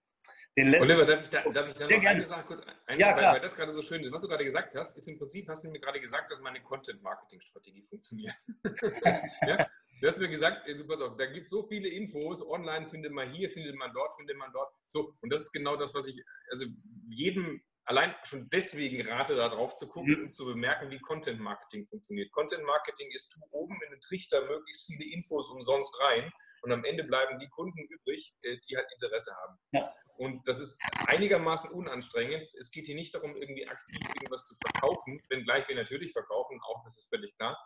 den 0.57 0.69
letzten. 0.69 0.91
Oliver, 0.91 1.05
darf 1.05 1.23
ich 1.23 1.29
da, 1.29 1.43
darf 1.43 1.69
ich 1.69 1.75
da 1.75 1.89
noch 1.89 2.05
eine 2.05 2.25
Sache 2.25 2.45
kurz 2.45 2.61
ein, 2.87 2.99
ja, 2.99 3.13
klar. 3.13 3.27
Weil, 3.27 3.35
weil, 3.35 3.41
das 3.41 3.57
gerade 3.57 3.73
so 3.73 3.83
schön 3.83 4.03
ist. 4.03 4.13
Was 4.13 4.23
du 4.23 4.29
gerade 4.29 4.45
gesagt 4.45 4.75
hast, 4.75 4.97
ist 4.97 5.09
im 5.09 5.19
Prinzip, 5.19 5.49
hast 5.49 5.65
du 5.65 5.71
mir 5.71 5.81
gerade 5.81 6.01
gesagt, 6.01 6.31
dass 6.31 6.41
meine 6.41 6.63
Content-Marketing-Strategie 6.63 7.83
funktioniert. 7.83 8.35
ja? 9.47 9.67
Du 10.05 10.09
hast 10.09 10.19
mir 10.19 10.29
gesagt, 10.29 10.69
du 10.69 10.87
pass 10.87 11.01
auf, 11.01 11.17
da 11.17 11.25
gibt 11.25 11.47
es 11.47 11.51
so 11.51 11.63
viele 11.63 11.89
Infos, 11.89 12.47
online 12.47 12.87
findet 12.91 13.11
man 13.11 13.33
hier, 13.33 13.49
findet 13.49 13.75
man 13.75 13.91
dort, 13.95 14.15
findet 14.17 14.37
man 14.37 14.53
dort. 14.53 14.71
So, 14.85 15.15
und 15.23 15.33
das 15.33 15.41
ist 15.41 15.51
genau 15.51 15.77
das, 15.77 15.95
was 15.95 16.07
ich, 16.07 16.23
also 16.51 16.67
jedem 17.09 17.63
allein 17.85 18.15
schon 18.25 18.51
deswegen 18.51 19.01
rate, 19.09 19.35
da 19.35 19.49
drauf 19.49 19.77
zu 19.77 19.89
gucken 19.89 20.19
mhm. 20.19 20.25
und 20.27 20.35
zu 20.35 20.45
bemerken, 20.45 20.91
wie 20.91 20.99
Content 20.99 21.41
Marketing 21.41 21.87
funktioniert. 21.87 22.31
Content 22.33 22.65
Marketing 22.65 23.11
ist, 23.13 23.31
tu 23.31 23.41
oben 23.51 23.81
in 23.83 23.93
den 23.93 24.01
Trichter 24.03 24.45
möglichst 24.45 24.85
viele 24.85 25.11
Infos 25.11 25.49
umsonst 25.49 25.99
rein 26.03 26.31
und 26.61 26.71
am 26.71 26.85
Ende 26.85 27.05
bleiben 27.05 27.39
die 27.39 27.49
Kunden 27.49 27.81
übrig, 27.89 28.35
äh, 28.43 28.59
die 28.69 28.77
halt 28.77 28.87
Interesse 28.93 29.35
haben. 29.35 29.59
Ja. 29.73 29.91
Und 30.19 30.47
das 30.47 30.59
ist 30.61 30.83
einigermaßen 31.07 31.71
unanstrengend. 31.71 32.47
Es 32.59 32.71
geht 32.71 32.85
hier 32.85 32.95
nicht 32.95 33.15
darum, 33.15 33.37
irgendwie 33.37 33.67
aktiv 33.67 34.01
irgendwas 34.17 34.45
zu 34.45 34.55
verkaufen, 34.57 35.23
wenngleich 35.31 35.67
wir 35.67 35.77
natürlich 35.77 36.13
verkaufen, 36.13 36.61
auch 36.63 36.85
das 36.85 36.99
ist 36.99 37.09
völlig 37.09 37.35
klar. 37.37 37.57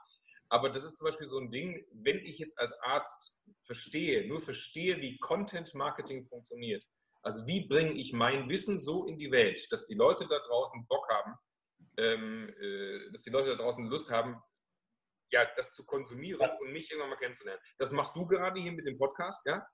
Aber 0.50 0.70
das 0.70 0.84
ist 0.84 0.96
zum 0.96 1.06
Beispiel 1.06 1.26
so 1.26 1.38
ein 1.38 1.50
Ding, 1.50 1.84
wenn 1.92 2.18
ich 2.18 2.38
jetzt 2.38 2.58
als 2.58 2.72
Arzt 2.82 3.40
verstehe, 3.62 4.26
nur 4.26 4.40
verstehe, 4.40 5.00
wie 5.00 5.18
Content 5.18 5.74
Marketing 5.74 6.24
funktioniert, 6.24 6.84
also 7.22 7.46
wie 7.46 7.66
bringe 7.66 7.92
ich 7.92 8.12
mein 8.12 8.48
Wissen 8.48 8.80
so 8.80 9.06
in 9.06 9.18
die 9.18 9.30
Welt, 9.30 9.60
dass 9.70 9.86
die 9.86 9.94
Leute 9.96 10.26
da 10.26 10.38
draußen 10.38 10.86
Bock 10.86 11.06
haben, 11.10 11.34
ähm, 11.98 12.54
äh, 12.60 13.10
dass 13.12 13.22
die 13.22 13.30
Leute 13.30 13.50
da 13.50 13.56
draußen 13.56 13.86
Lust 13.86 14.10
haben, 14.10 14.40
ja, 15.30 15.46
das 15.56 15.72
zu 15.72 15.84
konsumieren 15.84 16.50
und 16.60 16.72
mich 16.72 16.90
irgendwann 16.90 17.10
mal 17.10 17.16
kennenzulernen. 17.16 17.60
Das 17.78 17.92
machst 17.92 18.16
du 18.16 18.26
gerade 18.26 18.60
hier 18.60 18.72
mit 18.72 18.86
dem 18.86 18.96
Podcast, 18.96 19.44
ja? 19.46 19.66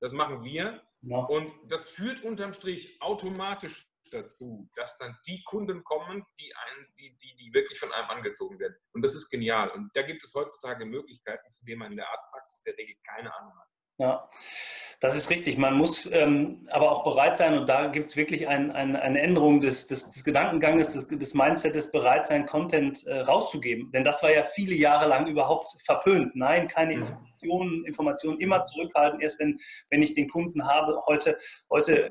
Das 0.00 0.12
machen 0.12 0.42
wir. 0.42 0.82
Ja. 1.02 1.18
Und 1.18 1.52
das 1.70 1.88
führt 1.88 2.24
unterm 2.24 2.54
Strich 2.54 3.00
automatisch 3.00 3.86
dazu, 4.10 4.68
dass 4.76 4.98
dann 4.98 5.16
die 5.26 5.42
Kunden 5.44 5.84
kommen, 5.84 6.24
die, 6.38 6.52
einen, 6.54 6.86
die, 6.98 7.16
die, 7.16 7.36
die 7.36 7.54
wirklich 7.54 7.78
von 7.78 7.92
einem 7.92 8.10
angezogen 8.10 8.58
werden. 8.58 8.76
Und 8.92 9.02
das 9.02 9.14
ist 9.14 9.30
genial. 9.30 9.70
Und 9.70 9.90
da 9.94 10.02
gibt 10.02 10.22
es 10.24 10.34
heutzutage 10.34 10.84
Möglichkeiten, 10.84 11.50
von 11.50 11.66
denen 11.66 11.78
man 11.78 11.90
in 11.92 11.96
der 11.96 12.10
Arztpraxis 12.10 12.62
der 12.62 12.76
Regel 12.76 12.96
keine 13.04 13.34
Ahnung 13.34 13.52
hat. 13.58 13.68
Ja, 13.98 14.28
das 15.00 15.16
ist 15.16 15.30
richtig. 15.30 15.56
Man 15.56 15.74
muss 15.74 16.06
ähm, 16.12 16.68
aber 16.70 16.92
auch 16.92 17.04
bereit 17.04 17.38
sein, 17.38 17.58
und 17.58 17.66
da 17.66 17.86
gibt 17.86 18.10
es 18.10 18.16
wirklich 18.16 18.46
ein, 18.46 18.70
ein, 18.70 18.94
eine 18.94 19.20
Änderung 19.20 19.62
des, 19.62 19.86
des, 19.86 20.10
des 20.10 20.22
Gedankenganges, 20.22 20.92
des, 20.92 21.08
des 21.08 21.34
Mindsets, 21.34 21.90
bereit 21.90 22.26
sein, 22.26 22.44
Content 22.44 23.06
äh, 23.06 23.20
rauszugeben. 23.20 23.90
Denn 23.92 24.04
das 24.04 24.22
war 24.22 24.30
ja 24.30 24.42
viele 24.42 24.74
Jahre 24.74 25.08
lang 25.08 25.26
überhaupt 25.26 25.80
verpönt. 25.82 26.36
Nein, 26.36 26.68
keine 26.68 26.94
mhm. 26.94 27.02
Informationen, 27.02 27.84
Informationen 27.86 28.40
immer 28.40 28.64
zurückhalten, 28.66 29.20
erst 29.20 29.40
wenn, 29.40 29.58
wenn 29.88 30.02
ich 30.02 30.12
den 30.12 30.28
Kunden 30.28 30.66
habe. 30.66 31.02
Heute, 31.06 31.38
heute 31.70 32.10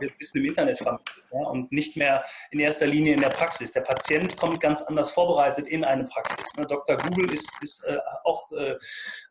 wird 0.00 0.18
Wissen 0.18 0.38
im 0.38 0.46
Internet 0.46 0.78
vermittelt 0.78 1.24
ja, 1.32 1.40
und 1.48 1.72
nicht 1.72 1.96
mehr 1.96 2.24
in 2.50 2.60
erster 2.60 2.86
Linie 2.86 3.14
in 3.14 3.20
der 3.20 3.30
Praxis. 3.30 3.72
Der 3.72 3.82
Patient 3.82 4.36
kommt 4.36 4.60
ganz 4.60 4.82
anders 4.82 5.10
vorbereitet 5.10 5.66
in 5.68 5.84
eine 5.84 6.04
Praxis. 6.04 6.54
Ne? 6.56 6.66
Dr. 6.66 6.96
Google 6.96 7.32
ist, 7.32 7.50
ist 7.62 7.84
äh, 7.84 7.98
auch 8.24 8.50
äh, 8.52 8.76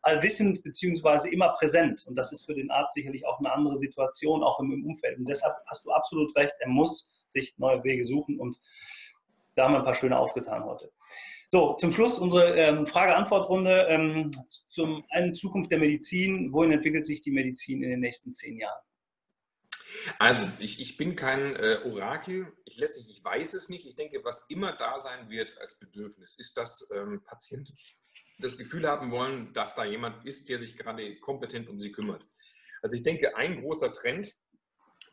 allwissend 0.02 0.62
beziehungsweise 0.62 1.30
immer 1.30 1.50
präsent 1.50 2.04
und 2.06 2.16
das 2.16 2.32
ist 2.32 2.46
für 2.46 2.54
den 2.54 2.70
Arzt 2.70 2.94
sicherlich 2.94 3.26
auch 3.26 3.38
eine 3.38 3.52
andere 3.52 3.76
Situation, 3.76 4.42
auch 4.42 4.60
im, 4.60 4.72
im 4.72 4.86
Umfeld. 4.86 5.18
Und 5.18 5.28
deshalb 5.28 5.54
hast 5.66 5.84
du 5.84 5.90
absolut 5.92 6.34
recht, 6.36 6.54
er 6.60 6.68
muss 6.68 7.10
sich 7.28 7.54
neue 7.58 7.82
Wege 7.84 8.04
suchen 8.04 8.38
und 8.38 8.58
da 9.54 9.64
haben 9.64 9.74
wir 9.74 9.78
ein 9.78 9.84
paar 9.84 9.94
schöne 9.94 10.18
aufgetan 10.18 10.64
heute. 10.64 10.90
So, 11.46 11.74
zum 11.74 11.92
Schluss 11.92 12.18
unsere 12.18 12.56
ähm, 12.56 12.86
Frage-Antwort-Runde 12.86 13.86
ähm, 13.88 14.30
zum 14.68 15.04
einen 15.10 15.34
Zukunft 15.34 15.70
der 15.70 15.78
Medizin. 15.78 16.52
Wohin 16.52 16.72
entwickelt 16.72 17.04
sich 17.04 17.20
die 17.20 17.30
Medizin 17.30 17.82
in 17.82 17.90
den 17.90 18.00
nächsten 18.00 18.32
zehn 18.32 18.56
Jahren? 18.56 18.82
Also, 20.18 20.48
ich, 20.58 20.80
ich 20.80 20.96
bin 20.96 21.14
kein 21.16 21.56
äh, 21.56 21.80
Orakel. 21.84 22.52
Ich 22.64 22.78
letztlich, 22.78 23.10
ich 23.10 23.24
weiß 23.24 23.54
es 23.54 23.68
nicht. 23.68 23.86
Ich 23.86 23.96
denke, 23.96 24.22
was 24.24 24.46
immer 24.48 24.72
da 24.72 24.98
sein 24.98 25.28
wird 25.30 25.58
als 25.58 25.78
Bedürfnis, 25.78 26.38
ist, 26.38 26.56
dass 26.56 26.90
ähm, 26.94 27.22
Patienten 27.24 27.76
das 28.38 28.56
Gefühl 28.58 28.88
haben 28.88 29.10
wollen, 29.10 29.52
dass 29.54 29.74
da 29.74 29.84
jemand 29.84 30.24
ist, 30.26 30.48
der 30.48 30.58
sich 30.58 30.76
gerade 30.76 31.18
kompetent 31.20 31.68
um 31.68 31.78
sie 31.78 31.92
kümmert. 31.92 32.26
Also, 32.82 32.96
ich 32.96 33.02
denke, 33.02 33.36
ein 33.36 33.60
großer 33.60 33.92
Trend 33.92 34.32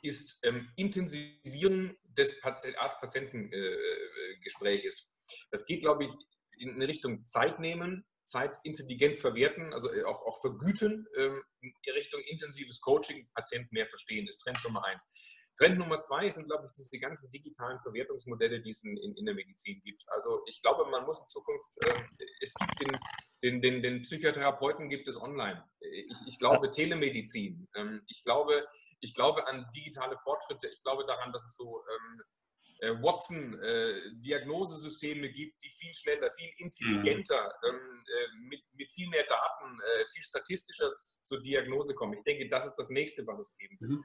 ist 0.01 0.39
ähm, 0.43 0.71
Intensivieren 0.75 1.97
des 2.03 2.43
Arzt-Patienten-Gespräches. 2.43 4.99
Äh, 4.99 5.03
das 5.51 5.65
geht, 5.65 5.81
glaube 5.81 6.05
ich, 6.05 6.11
in 6.57 6.81
Richtung 6.81 7.25
Zeit 7.25 7.59
nehmen, 7.59 8.05
Zeit 8.23 8.51
intelligent 8.63 9.17
verwerten, 9.17 9.73
also 9.73 9.91
äh, 9.91 10.03
auch, 10.03 10.21
auch 10.25 10.39
vergüten 10.41 11.07
ähm, 11.17 11.41
in 11.61 11.93
Richtung 11.93 12.21
intensives 12.21 12.81
Coaching, 12.81 13.29
Patient 13.33 13.71
mehr 13.71 13.87
verstehen, 13.87 14.27
ist 14.27 14.39
Trend 14.39 14.63
Nummer 14.63 14.85
eins. 14.85 15.11
Trend 15.57 15.77
Nummer 15.77 15.99
zwei 15.99 16.29
sind, 16.29 16.47
glaube 16.47 16.67
ich, 16.67 16.71
diese 16.73 16.97
ganzen 16.99 17.29
digitalen 17.29 17.79
Verwertungsmodelle, 17.81 18.61
die 18.61 18.69
es 18.69 18.83
in, 18.83 18.97
in, 18.97 19.25
der 19.25 19.35
Medizin 19.35 19.81
gibt. 19.83 20.03
Also 20.07 20.41
ich 20.47 20.61
glaube, 20.61 20.89
man 20.89 21.05
muss 21.05 21.21
in 21.21 21.27
Zukunft, 21.27 21.69
äh, 21.81 22.03
es 22.41 22.53
gibt 22.53 22.79
den, 22.79 22.99
den, 23.43 23.61
den, 23.61 23.83
den, 23.83 24.01
Psychotherapeuten 24.01 24.89
gibt 24.89 25.07
es 25.07 25.19
online. 25.19 25.63
Ich, 25.79 26.17
ich 26.27 26.39
glaube 26.39 26.71
Telemedizin. 26.71 27.67
Ähm, 27.75 28.01
ich, 28.07 28.23
glaube, 28.23 28.65
ich 29.01 29.13
glaube 29.13 29.45
an 29.47 29.67
digitale 29.75 30.17
Fortschritte. 30.17 30.67
Ich 30.69 30.81
glaube 30.81 31.05
daran, 31.05 31.33
dass 31.33 31.43
es 31.43 31.55
so 31.57 31.83
ähm, 31.91 32.21
äh, 32.21 32.40
Watson-Diagnosesysteme 32.81 35.27
äh, 35.27 35.31
gibt, 35.31 35.63
die 35.63 35.69
viel 35.69 35.93
schneller, 35.93 36.31
viel 36.31 36.49
intelligenter, 36.57 37.53
mhm. 37.61 37.69
ähm, 37.69 38.03
äh, 38.07 38.27
mit, 38.49 38.61
mit 38.73 38.91
viel 38.91 39.07
mehr 39.09 39.23
Daten, 39.25 39.79
äh, 39.79 40.05
viel 40.11 40.23
statistischer 40.23 40.91
zur 40.95 41.39
Diagnose 41.41 41.93
kommen. 41.93 42.13
Ich 42.13 42.23
denke, 42.23 42.49
das 42.49 42.65
ist 42.65 42.75
das 42.75 42.89
nächste, 42.89 43.27
was 43.27 43.39
es 43.39 43.55
geben 43.57 43.77
wird. 43.79 43.91
Mhm. 43.91 44.03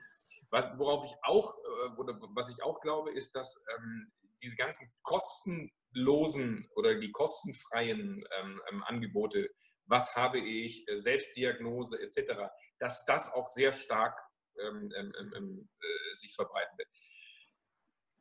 Was, 0.50 0.78
worauf 0.78 1.06
ich 1.06 1.14
auch, 1.22 1.56
äh, 1.56 1.88
oder 1.98 2.20
was 2.34 2.50
ich 2.50 2.62
auch 2.62 2.80
glaube, 2.80 3.12
ist, 3.12 3.34
dass 3.34 3.64
ähm, 3.74 4.12
diese 4.42 4.56
ganzen 4.56 4.92
kostenlosen 5.02 6.68
oder 6.74 6.96
die 6.96 7.12
kostenfreien 7.12 8.22
ähm, 8.38 8.60
ähm 8.70 8.84
Angebote, 8.84 9.48
was 9.86 10.14
habe 10.16 10.38
ich, 10.38 10.86
äh, 10.88 10.98
Selbstdiagnose 10.98 11.98
etc., 12.02 12.50
dass 12.78 13.06
das 13.06 13.32
auch 13.32 13.46
sehr 13.46 13.72
stark 13.72 14.20
ähm, 14.60 14.92
ähm, 14.94 15.14
ähm 15.34 15.70
sich 16.12 16.34
verbreiten 16.34 16.76
wird. 16.78 16.88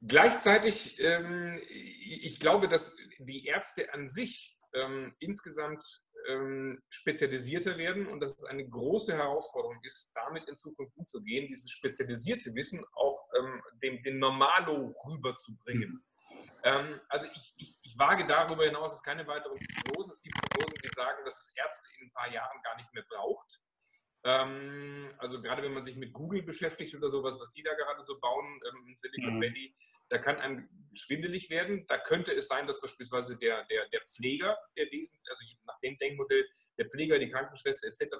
Gleichzeitig, 0.07 0.99
ähm, 0.99 1.61
ich 1.69 2.39
glaube, 2.39 2.67
dass 2.67 2.97
die 3.19 3.45
Ärzte 3.45 3.93
an 3.93 4.07
sich 4.07 4.59
ähm, 4.73 5.15
insgesamt 5.19 5.83
ähm, 6.27 6.81
spezialisierter 6.89 7.77
werden 7.77 8.07
und 8.07 8.19
dass 8.19 8.37
es 8.37 8.45
eine 8.45 8.67
große 8.67 9.13
Herausforderung 9.13 9.79
ist, 9.83 10.11
damit 10.15 10.47
in 10.47 10.55
Zukunft 10.55 10.95
umzugehen, 10.97 11.47
dieses 11.47 11.71
spezialisierte 11.71 12.53
Wissen 12.55 12.83
auch 12.95 13.27
ähm, 13.37 13.61
dem, 13.81 14.03
dem 14.03 14.19
Normalo 14.19 14.93
rüberzubringen. 15.07 16.03
Mhm. 16.63 16.99
also 17.09 17.27
ich, 17.35 17.53
ich, 17.57 17.79
ich, 17.83 17.95
wage 17.99 18.25
darüber 18.25 18.65
hinaus, 18.65 18.93
es 18.93 19.03
keine 19.03 19.27
weiteren 19.27 19.59
Prognosen. 19.59 20.11
Es 20.11 20.21
gibt 20.23 20.35
Prognosen, 20.35 20.79
die 20.83 20.89
sagen, 20.95 21.23
dass 21.23 21.35
es 21.35 21.53
Ärzte 21.55 21.89
in 21.99 22.07
ein 22.07 22.11
paar 22.11 22.31
Jahren 22.31 22.61
gar 22.63 22.75
nicht 22.75 22.91
mehr 22.93 23.05
braucht 23.07 23.59
Ähm, 24.23 25.13
also 25.19 25.39
gerade 25.41 25.61
wenn 25.61 25.73
man 25.73 25.83
sich 25.83 25.95
mit 25.95 26.11
Google 26.11 26.41
beschäftigt 26.41 26.95
oder 26.95 27.11
sowas, 27.11 27.39
was 27.39 27.51
die 27.51 27.61
da 27.61 27.75
gerade 27.75 28.01
so 28.01 28.19
bauen 28.19 28.59
ähm, 28.67 28.87
in 28.87 28.95
Silicon 28.95 29.35
mhm. 29.35 29.41
Valley, 29.41 29.75
da 30.09 30.17
kann 30.17 30.37
einem 30.37 30.69
schwindelig 30.93 31.49
werden. 31.49 31.85
Da 31.87 31.97
könnte 31.97 32.33
es 32.33 32.47
sein, 32.47 32.67
dass 32.67 32.81
beispielsweise 32.81 33.37
der, 33.37 33.65
der, 33.65 33.87
der 33.89 34.01
Pfleger, 34.01 34.57
der 34.77 34.85
diesen, 34.87 35.19
also 35.29 35.45
nach 35.65 35.79
dem 35.81 35.97
Denkmodell, 35.97 36.45
der 36.77 36.87
Pfleger, 36.89 37.19
die 37.19 37.29
Krankenschwester 37.29 37.87
etc., 37.87 38.15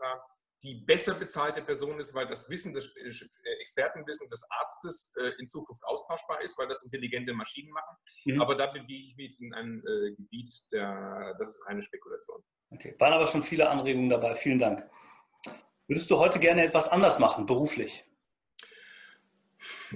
die 0.63 0.75
besser 0.85 1.13
bezahlte 1.13 1.61
Person 1.61 1.99
ist, 1.99 2.15
weil 2.15 2.25
das 2.25 2.49
Wissen, 2.49 2.73
das 2.73 2.95
äh, 2.95 3.49
Expertenwissen 3.59 4.29
des 4.29 4.47
Arztes 4.49 5.13
äh, 5.17 5.31
in 5.39 5.47
Zukunft 5.47 5.83
austauschbar 5.83 6.41
ist, 6.41 6.57
weil 6.57 6.67
das 6.67 6.83
intelligente 6.83 7.33
Maschinen 7.33 7.71
machen. 7.71 7.95
Mhm. 8.25 8.41
Aber 8.41 8.55
da 8.55 8.67
bewege 8.67 8.93
ich 8.93 9.15
mich 9.15 9.27
jetzt 9.27 9.41
in 9.41 9.53
ein 9.53 9.83
äh, 9.85 10.15
Gebiet, 10.15 10.49
der, 10.71 11.35
das 11.37 11.49
ist 11.49 11.67
reine 11.67 11.81
Spekulation. 11.81 12.41
Okay, 12.71 12.95
waren 12.97 13.13
aber 13.13 13.27
schon 13.27 13.43
viele 13.43 13.69
Anregungen 13.69 14.09
dabei. 14.09 14.35
Vielen 14.35 14.57
Dank. 14.57 14.89
Würdest 15.87 16.09
du 16.09 16.17
heute 16.17 16.39
gerne 16.39 16.63
etwas 16.63 16.89
anders 16.89 17.19
machen, 17.19 17.45
beruflich? 17.45 18.03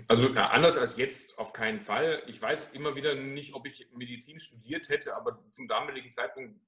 Also 0.07 0.29
na, 0.29 0.49
anders 0.49 0.77
als 0.77 0.97
jetzt 0.97 1.37
auf 1.37 1.53
keinen 1.53 1.81
Fall. 1.81 2.23
Ich 2.27 2.41
weiß 2.41 2.71
immer 2.73 2.95
wieder 2.95 3.15
nicht, 3.15 3.53
ob 3.53 3.65
ich 3.67 3.87
Medizin 3.93 4.39
studiert 4.39 4.89
hätte, 4.89 5.15
aber 5.15 5.43
zum 5.51 5.67
damaligen 5.67 6.11
Zeitpunkt 6.11 6.59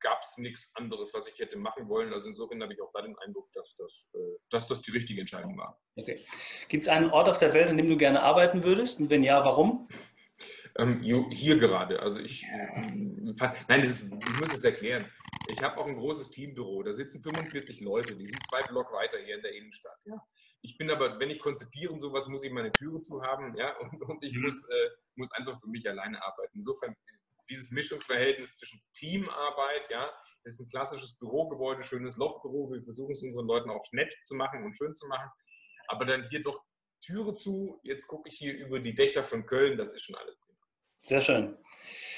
gab 0.00 0.22
es 0.22 0.38
nichts 0.38 0.74
anderes, 0.74 1.12
was 1.14 1.28
ich 1.28 1.38
hätte 1.38 1.58
machen 1.58 1.88
wollen. 1.88 2.12
Also 2.12 2.28
insofern 2.28 2.62
habe 2.62 2.72
ich 2.72 2.80
auch 2.80 2.90
da 2.92 3.02
den 3.02 3.16
Eindruck, 3.18 3.52
dass 3.52 3.76
das, 3.76 4.10
äh, 4.14 4.18
dass 4.48 4.66
das 4.66 4.82
die 4.82 4.90
richtige 4.90 5.20
Entscheidung 5.20 5.56
war. 5.58 5.80
Okay. 5.96 6.24
Gibt 6.68 6.84
es 6.84 6.88
einen 6.88 7.10
Ort 7.10 7.28
auf 7.28 7.38
der 7.38 7.54
Welt, 7.54 7.68
an 7.68 7.76
dem 7.76 7.88
du 7.88 7.96
gerne 7.96 8.22
arbeiten 8.22 8.64
würdest? 8.64 8.98
Und 8.98 9.10
wenn 9.10 9.22
ja, 9.22 9.44
warum? 9.44 9.88
Ähm, 10.78 11.02
hier 11.02 11.58
gerade. 11.58 12.00
Also 12.00 12.20
ich, 12.20 12.46
nein, 13.68 13.82
ist, 13.82 14.12
ich 14.12 14.40
muss 14.40 14.54
es 14.54 14.64
erklären. 14.64 15.06
Ich 15.48 15.62
habe 15.62 15.78
auch 15.78 15.86
ein 15.86 15.96
großes 15.96 16.30
Teambüro. 16.30 16.82
Da 16.82 16.92
sitzen 16.92 17.22
45 17.22 17.80
Leute. 17.80 18.16
Die 18.16 18.26
sind 18.26 18.42
zwei 18.46 18.62
Block 18.62 18.92
weiter 18.92 19.18
hier 19.18 19.36
in 19.36 19.42
der 19.42 19.52
Innenstadt. 19.52 19.98
Ja. 20.04 20.14
Ich 20.62 20.76
bin 20.76 20.90
aber, 20.90 21.18
wenn 21.18 21.30
ich 21.30 21.40
konzipieren 21.40 22.00
sowas, 22.00 22.26
muss 22.28 22.44
ich 22.44 22.52
meine 22.52 22.70
Türe 22.70 23.00
zu 23.00 23.22
haben. 23.22 23.54
Ja, 23.56 23.76
und, 23.80 24.02
und 24.02 24.24
ich 24.24 24.34
mhm. 24.34 24.42
muss, 24.42 24.68
äh, 24.68 24.90
muss 25.14 25.32
einfach 25.32 25.58
für 25.60 25.68
mich 25.68 25.88
alleine 25.88 26.22
arbeiten. 26.22 26.52
Insofern 26.54 26.96
dieses 27.48 27.70
Mischungsverhältnis 27.72 28.56
zwischen 28.58 28.80
Teamarbeit, 28.92 29.90
ja, 29.90 30.10
das 30.44 30.54
ist 30.54 30.66
ein 30.66 30.70
klassisches 30.70 31.18
Bürogebäude, 31.18 31.82
schönes 31.82 32.16
Loftbüro. 32.16 32.72
Wir 32.72 32.82
versuchen 32.82 33.12
es 33.12 33.22
unseren 33.22 33.46
Leuten 33.46 33.70
auch 33.70 33.84
nett 33.92 34.16
zu 34.22 34.34
machen 34.34 34.64
und 34.64 34.76
schön 34.76 34.94
zu 34.94 35.06
machen. 35.08 35.30
Aber 35.88 36.04
dann 36.04 36.26
hier 36.28 36.42
doch 36.42 36.62
Türe 37.00 37.34
zu. 37.34 37.80
Jetzt 37.82 38.06
gucke 38.06 38.28
ich 38.28 38.36
hier 38.36 38.54
über 38.54 38.80
die 38.80 38.94
Dächer 38.94 39.24
von 39.24 39.44
Köln. 39.44 39.76
Das 39.76 39.92
ist 39.92 40.02
schon 40.02 40.14
alles 40.14 40.36
prima. 40.38 40.58
Sehr 41.02 41.20
schön. 41.20 41.58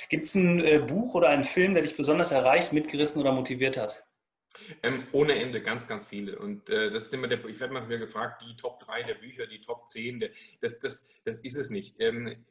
Gibt 0.09 0.27
es 0.27 0.35
ein 0.35 0.61
äh, 0.61 0.79
Buch 0.79 1.15
oder 1.15 1.29
einen 1.29 1.45
Film, 1.45 1.75
der 1.75 1.83
dich 1.83 1.97
besonders 1.97 2.33
erreicht, 2.33 2.73
mitgerissen 2.73 3.21
oder 3.21 3.33
motiviert 3.33 3.77
hat? 3.77 4.05
Ähm, 4.83 5.07
ohne 5.13 5.35
Ende, 5.35 5.63
ganz, 5.63 5.89
ganz 5.89 6.07
viele. 6.07 6.39
Und 6.39 6.71
äh, 6.71 6.91
das 6.91 7.07
ist 7.07 7.15
immer 7.15 7.29
der, 7.29 7.45
ich 7.47 7.61
werde 7.61 7.75
mal 7.75 7.87
wieder 7.87 7.99
gefragt, 7.99 8.43
die 8.43 8.57
Top 8.57 8.81
3 8.81 9.03
der 9.05 9.15
Bücher, 9.15 9.47
die 9.47 9.61
Top 9.61 9.89
10, 9.89 10.21
der, 10.21 10.31
das, 10.61 10.81
das, 10.81 11.09
das 11.25 11.41
ist 11.41 11.57
es 11.57 11.71
nicht. 11.71 11.97
Ähm, 12.01 12.45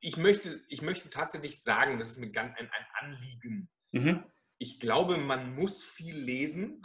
ich 0.00 0.16
möchte, 0.16 0.60
ich 0.68 0.82
möchte 0.82 1.10
tatsächlich 1.10 1.62
sagen, 1.62 1.98
das 1.98 2.10
ist 2.10 2.18
mir 2.18 2.28
ein, 2.40 2.54
ein 2.56 2.70
Anliegen. 2.98 3.68
Mhm. 3.92 4.24
Ich 4.58 4.80
glaube, 4.80 5.18
man 5.18 5.54
muss 5.54 5.82
viel 5.82 6.16
lesen 6.16 6.84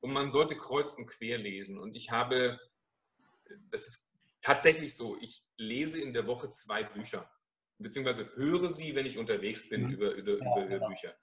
und 0.00 0.12
man 0.12 0.30
sollte 0.30 0.56
kreuz 0.56 0.94
und 0.94 1.06
quer 1.06 1.38
lesen. 1.38 1.78
Und 1.78 1.96
ich 1.96 2.10
habe, 2.10 2.58
das 3.70 3.86
ist 3.86 4.18
tatsächlich 4.40 4.94
so, 4.94 5.18
ich 5.20 5.42
lese 5.56 6.00
in 6.00 6.12
der 6.12 6.26
Woche 6.26 6.50
zwei 6.50 6.82
Bücher, 6.82 7.30
beziehungsweise 7.78 8.30
höre 8.36 8.70
sie, 8.70 8.94
wenn 8.94 9.06
ich 9.06 9.18
unterwegs 9.18 9.68
bin, 9.68 9.84
mhm. 9.84 9.90
über, 9.90 10.12
über, 10.12 10.32
ja, 10.32 10.36
über 10.36 10.66
genau. 10.66 10.68
Hörbücher. 10.68 11.14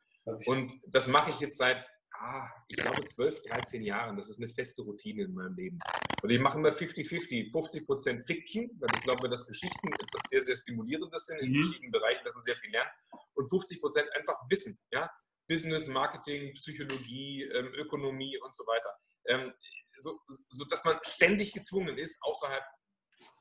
Und 0.46 0.74
das 0.88 1.08
mache 1.08 1.32
ich 1.32 1.40
jetzt 1.40 1.58
seit 1.58 1.90
ah, 2.24 2.50
ich 2.68 2.78
glaube, 2.78 3.04
12, 3.04 3.44
13 3.44 3.84
Jahren. 3.84 4.18
Das 4.18 4.30
ist 4.30 4.42
eine 4.42 4.50
feste 4.50 4.82
Routine 4.84 5.24
in 5.24 5.34
meinem 5.34 5.56
Leben. 5.56 5.80
Und 6.22 6.30
ich 6.30 6.40
mache 6.40 6.58
immer 6.58 6.70
50-50, 6.70 7.52
50 7.52 7.86
Prozent 7.86 8.26
Fiction, 8.26 8.70
weil 8.80 8.90
ich 8.96 9.04
glaube, 9.04 9.30
dass 9.30 9.46
Geschichten 9.46 9.88
etwas 9.94 10.22
sehr, 10.30 10.42
sehr 10.42 10.56
Stimulierendes 10.56 11.26
sind 11.26 11.40
in 11.42 11.52
mhm. 11.52 11.64
verschiedenen 11.64 11.92
Bereichen, 11.92 12.24
dass 12.24 12.34
man 12.34 12.44
sehr 12.44 12.56
viel 12.56 12.72
lernt. 12.72 12.92
Und 13.34 13.50
50 13.50 13.82
Prozent 13.82 14.08
einfach 14.16 14.36
Wissen, 14.50 14.78
ja. 14.92 15.12
Business, 15.48 15.88
Marketing, 15.88 16.54
Psychologie, 16.54 17.44
ähm, 17.44 17.74
Ökonomie 17.74 18.38
und 18.40 18.56
so 18.56 18.64
weiter. 18.64 18.96
Ähm, 19.28 19.54
so, 19.96 20.20
so, 20.26 20.66
dass 20.66 20.86
man 20.86 20.98
ständig 21.04 21.54
gezwungen 21.54 21.98
ist, 21.98 22.24
außerhalb 22.24 22.64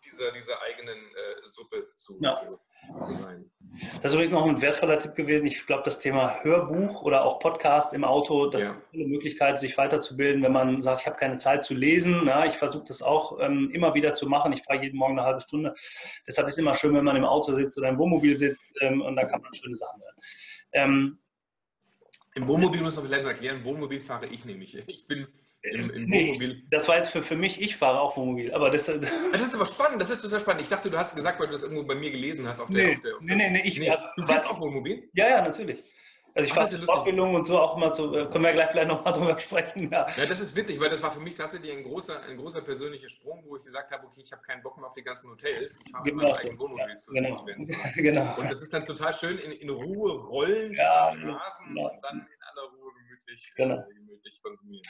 dieser, 0.05 0.33
dieser 0.33 0.61
eigenen 0.61 0.99
äh, 0.99 1.35
Suppe 1.45 1.93
zu, 1.95 2.19
ja. 2.21 2.35
zu, 2.47 2.59
zu, 3.05 3.15
sein. 3.15 3.52
Das 3.97 4.13
ist 4.13 4.15
übrigens 4.15 4.33
noch 4.33 4.47
ein 4.47 4.61
wertvoller 4.61 4.99
Tipp 4.99 5.15
gewesen. 5.15 5.47
Ich 5.47 5.67
glaube, 5.67 5.83
das 5.85 5.99
Thema 5.99 6.43
Hörbuch 6.43 7.03
oder 7.03 7.25
auch 7.25 7.39
Podcast 7.41 7.95
im 7.95 8.05
Auto, 8.05 8.47
das 8.47 8.63
ja. 8.63 8.69
ist 8.71 8.77
eine 8.95 9.07
Möglichkeit, 9.07 9.59
sich 9.59 9.77
weiterzubilden, 9.77 10.43
wenn 10.43 10.53
man 10.53 10.83
sagt, 10.83 11.01
ich 11.01 11.07
habe 11.07 11.17
keine 11.17 11.37
Zeit 11.37 11.65
zu 11.65 11.75
lesen. 11.75 12.23
Na, 12.25 12.47
ich 12.47 12.55
versuche 12.55 12.85
das 12.87 13.03
auch 13.03 13.39
ähm, 13.41 13.71
immer 13.73 13.95
wieder 13.95 14.13
zu 14.13 14.29
machen. 14.29 14.53
Ich 14.53 14.63
fahre 14.63 14.83
jeden 14.83 14.99
Morgen 14.99 15.19
eine 15.19 15.27
halbe 15.27 15.41
Stunde. 15.41 15.75
Deshalb 16.27 16.49
ist 16.49 16.55
es 16.55 16.59
immer 16.59 16.75
schön, 16.75 16.95
wenn 16.95 17.05
man 17.05 17.17
im 17.17 17.25
Auto 17.25 17.55
sitzt 17.55 17.77
oder 17.79 17.89
im 17.89 17.99
Wohnmobil 17.99 18.37
sitzt 18.37 18.73
ähm, 18.81 19.03
und 19.03 19.17
da 19.17 19.25
kann 19.25 19.43
man 19.43 19.53
schöne 19.55 19.75
Sachen 19.75 20.01
hören. 20.01 20.17
Ähm, 20.73 21.19
im 22.35 22.49
Wohnmobil 22.49 22.81
muss 22.81 22.97
man 22.97 23.05
vielleicht 23.07 23.27
erklären, 23.27 23.63
Wohnmobil 23.65 24.01
fahre 24.01 24.27
ich 24.27 24.45
nämlich. 24.45 24.77
Ich 24.87 25.07
bin 25.07 25.27
im, 25.63 25.91
im 25.91 26.05
nee, 26.07 26.29
Wohnmobil. 26.29 26.63
Das 26.71 26.89
war 26.89 26.97
jetzt 26.97 27.11
für, 27.11 27.23
für 27.23 27.37
mich, 27.37 27.61
ich 27.61 27.77
fahre 27.77 28.01
auch 28.01 28.17
Wohnmobil. 28.17 28.53
Aber 28.55 28.71
das, 28.71 28.87
das 29.33 29.43
ist 29.43 29.55
aber 29.55 29.67
spannend, 29.67 30.01
das 30.01 30.11
ist 30.11 30.23
total 30.23 30.41
spannend. 30.41 30.63
Ich 30.63 30.69
dachte, 30.69 30.91
du 30.91 30.97
hast 30.97 31.15
gesagt, 31.15 31.39
weil 31.39 31.47
du 31.47 31.53
das 31.53 31.63
irgendwo 31.63 31.85
bei 31.85 31.95
mir 31.95 32.11
gelesen 32.11 32.47
hast. 32.49 32.61
Auf 32.61 32.69
der, 32.69 32.87
nee, 32.87 32.95
auf 32.97 33.03
der, 33.03 33.15
auf 33.17 33.21
nee, 33.21 33.37
nee, 33.37 33.51
nee, 33.51 33.63
ich, 33.65 33.79
nee, 33.79 33.93
Du 34.17 34.27
fährst 34.27 34.49
auch 34.49 34.61
Wohnmobil? 34.61 35.09
Ja, 35.13 35.29
ja, 35.29 35.43
natürlich. 35.43 35.85
Also 36.35 36.47
ich 36.47 36.55
fahre 36.55 36.79
Fortbildung 36.87 37.35
und 37.35 37.47
so 37.47 37.59
auch 37.59 37.77
immer 37.77 37.93
zu, 37.93 38.15
äh, 38.15 38.27
können 38.27 38.45
wir 38.45 38.53
gleich 38.53 38.71
vielleicht 38.71 38.89
nochmal 38.89 39.13
drüber 39.19 39.39
sprechen. 39.39 39.91
Ja. 39.91 40.09
ja. 40.17 40.27
das 40.27 40.41
ist 40.41 40.57
witzig, 40.57 40.81
weil 40.81 40.89
das 40.89 41.03
war 41.03 41.11
für 41.11 41.21
mich 41.21 41.35
tatsächlich 41.35 41.73
ein 41.73 41.83
großer, 41.83 42.23
ein 42.23 42.39
großer 42.39 42.63
persönlicher 42.63 43.09
Sprung, 43.11 43.45
wo 43.47 43.57
ich 43.57 43.65
gesagt 43.65 43.91
habe, 43.91 44.07
okay, 44.07 44.23
ich 44.23 44.33
habe 44.33 44.43
keinen 44.43 44.63
Bock 44.63 44.79
mehr 44.79 44.87
auf 44.87 44.95
die 44.95 45.03
ganzen 45.03 45.31
Hotels, 45.31 45.81
ich 45.85 45.91
fahre 45.91 46.05
genau 46.05 46.23
mein 46.23 46.33
eigenes 46.33 46.59
Wohnmobil 46.59 46.89
ja, 46.89 46.97
zu 46.97 47.13
genau. 47.13 47.43
Events. 47.43 47.73
genau. 47.97 48.35
Und 48.39 48.51
das 48.51 48.63
ist 48.63 48.73
dann 48.73 48.83
total 48.83 49.13
schön, 49.13 49.39
in, 49.39 49.53
in 49.53 49.71
Ruhe 49.71 50.13
rollen, 50.13 50.73
ja, 50.73 51.09
Rasen 51.09 51.75
genau. 51.75 51.91
und 51.91 52.03
dann 52.03 52.19
in 52.21 52.43
aller 52.43 52.71
Ruhe 52.79 52.82
gemütlich, 53.33 53.53
genau. 53.57 53.75
Äh, 53.77 53.95
gemütlich 53.95 54.43
konsumieren. 54.43 54.87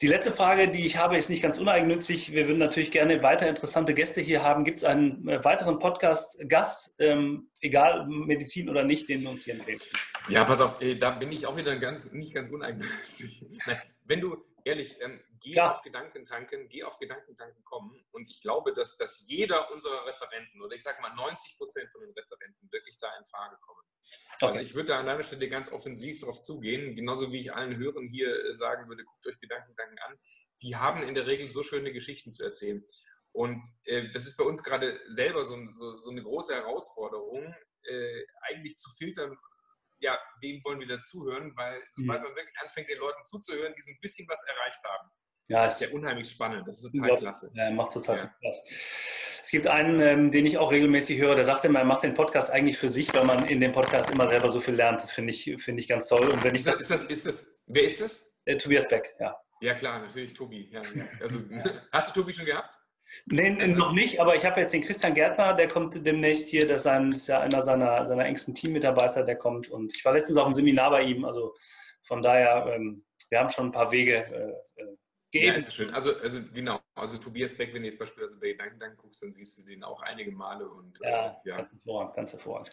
Die 0.00 0.06
letzte 0.06 0.32
Frage, 0.32 0.68
die 0.68 0.86
ich 0.86 0.96
habe, 0.96 1.16
ist 1.16 1.30
nicht 1.30 1.42
ganz 1.42 1.58
uneigennützig. 1.58 2.32
Wir 2.32 2.48
würden 2.48 2.58
natürlich 2.58 2.90
gerne 2.90 3.22
weiter 3.22 3.48
interessante 3.48 3.94
Gäste 3.94 4.20
hier 4.20 4.42
haben. 4.42 4.64
Gibt 4.64 4.78
es 4.78 4.84
einen 4.84 5.28
äh, 5.28 5.44
weiteren 5.44 5.78
Podcast-Gast, 5.78 6.94
ähm, 6.98 7.50
egal 7.60 8.06
Medizin 8.06 8.68
oder 8.68 8.84
nicht, 8.84 9.08
den 9.08 9.24
du 9.24 9.30
uns 9.30 9.44
hier 9.44 9.54
empfehlen? 9.54 9.80
Ja, 10.28 10.44
pass 10.44 10.60
auf, 10.60 10.78
da 10.98 11.10
bin 11.10 11.32
ich 11.32 11.46
auch 11.46 11.56
wieder 11.56 11.76
ganz, 11.76 12.12
nicht 12.12 12.34
ganz 12.34 12.50
uneigennützig. 12.50 13.44
Wenn 14.04 14.20
du, 14.20 14.36
ehrlich, 14.64 14.96
ähm, 15.02 15.20
geh 15.44 15.52
Klar. 15.52 15.72
auf 15.72 15.82
Gedankentanken, 15.82 16.68
geh 16.68 16.82
auf 16.84 16.98
Gedankentanken 16.98 17.62
kommen 17.64 18.04
und 18.12 18.30
ich 18.30 18.40
glaube, 18.40 18.72
dass, 18.72 18.96
dass 18.96 19.28
jeder 19.28 19.70
unserer 19.70 20.06
Referenten 20.06 20.60
oder 20.62 20.74
ich 20.74 20.82
sage 20.82 21.00
mal 21.02 21.14
90 21.14 21.58
Prozent 21.58 21.92
von 21.92 22.00
den 22.00 22.10
Referenten 22.12 22.72
wirklich 22.72 22.96
da 22.98 23.14
in 23.18 23.26
Frage 23.26 23.56
kommen. 23.60 23.82
Also 24.40 24.46
okay. 24.46 24.46
Also 24.46 24.60
ich 24.60 24.74
würde 24.74 24.88
da 24.88 25.00
an 25.00 25.06
deiner 25.06 25.22
Stelle 25.22 25.48
ganz 25.48 25.70
offensiv 25.70 26.20
darauf 26.20 26.42
zugehen, 26.42 26.96
genauso 26.96 27.30
wie 27.30 27.40
ich 27.40 27.52
allen 27.52 27.76
Hörern 27.76 28.08
hier 28.08 28.28
äh, 28.28 28.54
sagen 28.54 28.88
würde, 28.88 29.04
guckt 29.04 29.26
euch 29.26 29.38
Gedankentanken 29.38 29.98
an. 29.98 30.18
Die 30.62 30.76
haben 30.76 31.02
in 31.02 31.14
der 31.14 31.26
Regel 31.26 31.50
so 31.50 31.62
schöne 31.62 31.92
Geschichten 31.92 32.32
zu 32.32 32.42
erzählen. 32.42 32.82
Und 33.32 33.66
äh, 33.84 34.10
das 34.12 34.26
ist 34.26 34.38
bei 34.38 34.44
uns 34.44 34.62
gerade 34.62 34.98
selber 35.08 35.44
so, 35.44 35.56
so, 35.72 35.98
so 35.98 36.10
eine 36.10 36.22
große 36.22 36.54
Herausforderung, 36.54 37.54
äh, 37.82 38.24
eigentlich 38.48 38.76
zu 38.76 38.90
filtern, 38.96 39.36
ja, 39.98 40.18
wem 40.40 40.62
wollen 40.64 40.80
wir 40.80 40.86
da 40.86 41.02
zuhören, 41.02 41.52
weil 41.56 41.82
sobald 41.90 42.20
mhm. 42.20 42.28
man 42.28 42.36
wirklich 42.36 42.58
anfängt, 42.60 42.88
den 42.88 42.98
Leuten 42.98 43.24
zuzuhören, 43.24 43.74
die 43.76 43.82
so 43.82 43.90
ein 43.90 44.00
bisschen 44.00 44.26
was 44.28 44.42
erreicht 44.48 44.82
haben, 44.84 45.10
ja, 45.48 45.64
das 45.64 45.80
ist 45.80 45.88
ja 45.88 45.94
unheimlich 45.94 46.28
spannend. 46.30 46.66
Das 46.66 46.82
ist 46.82 46.94
total 46.94 47.16
klasse. 47.16 47.50
Ja, 47.54 47.70
macht 47.70 47.92
total 47.92 48.16
ja. 48.16 48.22
viel 48.22 48.30
Spaß. 48.38 48.64
Es 49.42 49.50
gibt 49.50 49.66
einen, 49.66 50.00
ähm, 50.00 50.30
den 50.30 50.46
ich 50.46 50.56
auch 50.56 50.72
regelmäßig 50.72 51.18
höre, 51.18 51.34
der 51.34 51.44
sagt 51.44 51.64
immer, 51.64 51.80
er 51.80 51.84
macht 51.84 52.02
den 52.02 52.14
Podcast 52.14 52.50
eigentlich 52.50 52.78
für 52.78 52.88
sich, 52.88 53.14
weil 53.14 53.24
man 53.24 53.46
in 53.46 53.60
dem 53.60 53.72
Podcast 53.72 54.10
immer 54.10 54.26
selber 54.26 54.50
so 54.50 54.60
viel 54.60 54.74
lernt. 54.74 55.00
Das 55.00 55.10
finde 55.10 55.32
ich, 55.32 55.54
find 55.58 55.78
ich 55.78 55.88
ganz 55.88 56.08
toll. 56.08 56.26
Und 56.30 56.42
wenn 56.44 56.54
ich 56.54 56.60
ist, 56.60 56.68
das, 56.68 56.80
ist, 56.80 56.90
das, 56.90 57.02
ist 57.04 57.26
das, 57.26 57.62
wer 57.66 57.84
ist 57.84 58.00
das? 58.00 58.34
Der 58.46 58.58
Tobias 58.58 58.88
Beck, 58.88 59.14
ja. 59.20 59.36
Ja, 59.60 59.74
klar, 59.74 60.00
natürlich 60.00 60.32
Tobi. 60.32 60.70
Ja, 60.72 60.80
ja. 60.94 61.04
Also, 61.20 61.40
hast 61.92 62.16
du 62.16 62.20
Tobi 62.20 62.32
schon 62.32 62.46
gehabt? 62.46 62.74
Nee, 63.26 63.56
also, 63.60 63.74
noch 63.74 63.92
nicht, 63.92 64.20
aber 64.20 64.34
ich 64.36 64.44
habe 64.44 64.60
jetzt 64.60 64.72
den 64.72 64.82
Christian 64.82 65.14
Gärtner, 65.14 65.54
der 65.54 65.68
kommt 65.68 66.04
demnächst 66.06 66.48
hier, 66.48 66.66
das 66.66 66.86
ist 66.86 67.28
ja 67.28 67.40
einer 67.40 67.62
seiner, 67.62 68.04
seiner 68.06 68.24
engsten 68.24 68.54
Teammitarbeiter, 68.54 69.22
der 69.22 69.36
kommt. 69.36 69.68
Und 69.68 69.96
ich 69.96 70.04
war 70.04 70.12
letztens 70.12 70.36
auf 70.36 70.46
einem 70.46 70.54
Seminar 70.54 70.90
bei 70.90 71.02
ihm, 71.02 71.24
also 71.24 71.54
von 72.02 72.22
daher, 72.22 72.66
ähm, 72.74 73.04
wir 73.30 73.38
haben 73.38 73.50
schon 73.50 73.66
ein 73.66 73.72
paar 73.72 73.90
Wege 73.90 74.24
äh, 74.76 74.84
äh 75.34 75.46
ja, 75.46 75.54
ist 75.54 75.74
schön. 75.74 75.92
Also, 75.92 76.16
also 76.20 76.40
genau, 76.52 76.80
also 76.94 77.18
Tobias 77.18 77.52
Beck, 77.56 77.74
wenn 77.74 77.82
du 77.82 77.88
jetzt 77.88 77.98
beispielsweise 77.98 78.38
bei 78.38 78.52
Gedanken 78.68 78.96
guckst, 78.96 79.22
dann 79.22 79.32
siehst 79.32 79.58
du 79.58 79.70
den 79.70 79.82
auch 79.82 80.00
einige 80.02 80.30
Male 80.30 80.68
und 80.68 80.98
ja, 81.02 81.40
äh, 81.44 81.48
ja. 81.48 81.56
ganz 81.56 81.70
hervorragend, 81.72 82.14
ganz 82.14 82.32
hervorragend. 82.32 82.70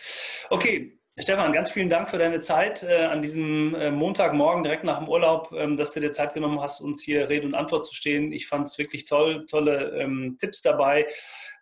Okay, 0.50 1.02
Stefan, 1.20 1.52
ganz 1.52 1.70
vielen 1.70 1.90
Dank 1.90 2.10
für 2.10 2.18
deine 2.18 2.40
Zeit 2.40 2.84
äh, 2.84 3.04
an 3.04 3.22
diesem 3.22 3.76
äh, 3.76 3.92
Montagmorgen 3.92 4.64
direkt 4.64 4.86
nach 4.86 5.00
dem 5.00 5.10
Urlaub, 5.10 5.52
ähm, 5.52 5.76
dass 5.76 5.92
du 5.92 6.00
dir 6.00 6.12
Zeit 6.12 6.34
genommen 6.34 6.62
hast, 6.62 6.80
uns 6.80 7.04
hier 7.04 7.28
Rede 7.28 7.46
und 7.46 7.54
Antwort 7.54 7.86
zu 7.86 7.94
stehen. 7.94 8.32
Ich 8.32 8.48
fand 8.48 8.66
es 8.66 8.78
wirklich 8.78 9.04
toll, 9.04 9.46
tolle 9.46 10.00
ähm, 10.00 10.38
Tipps 10.40 10.62
dabei, 10.62 11.08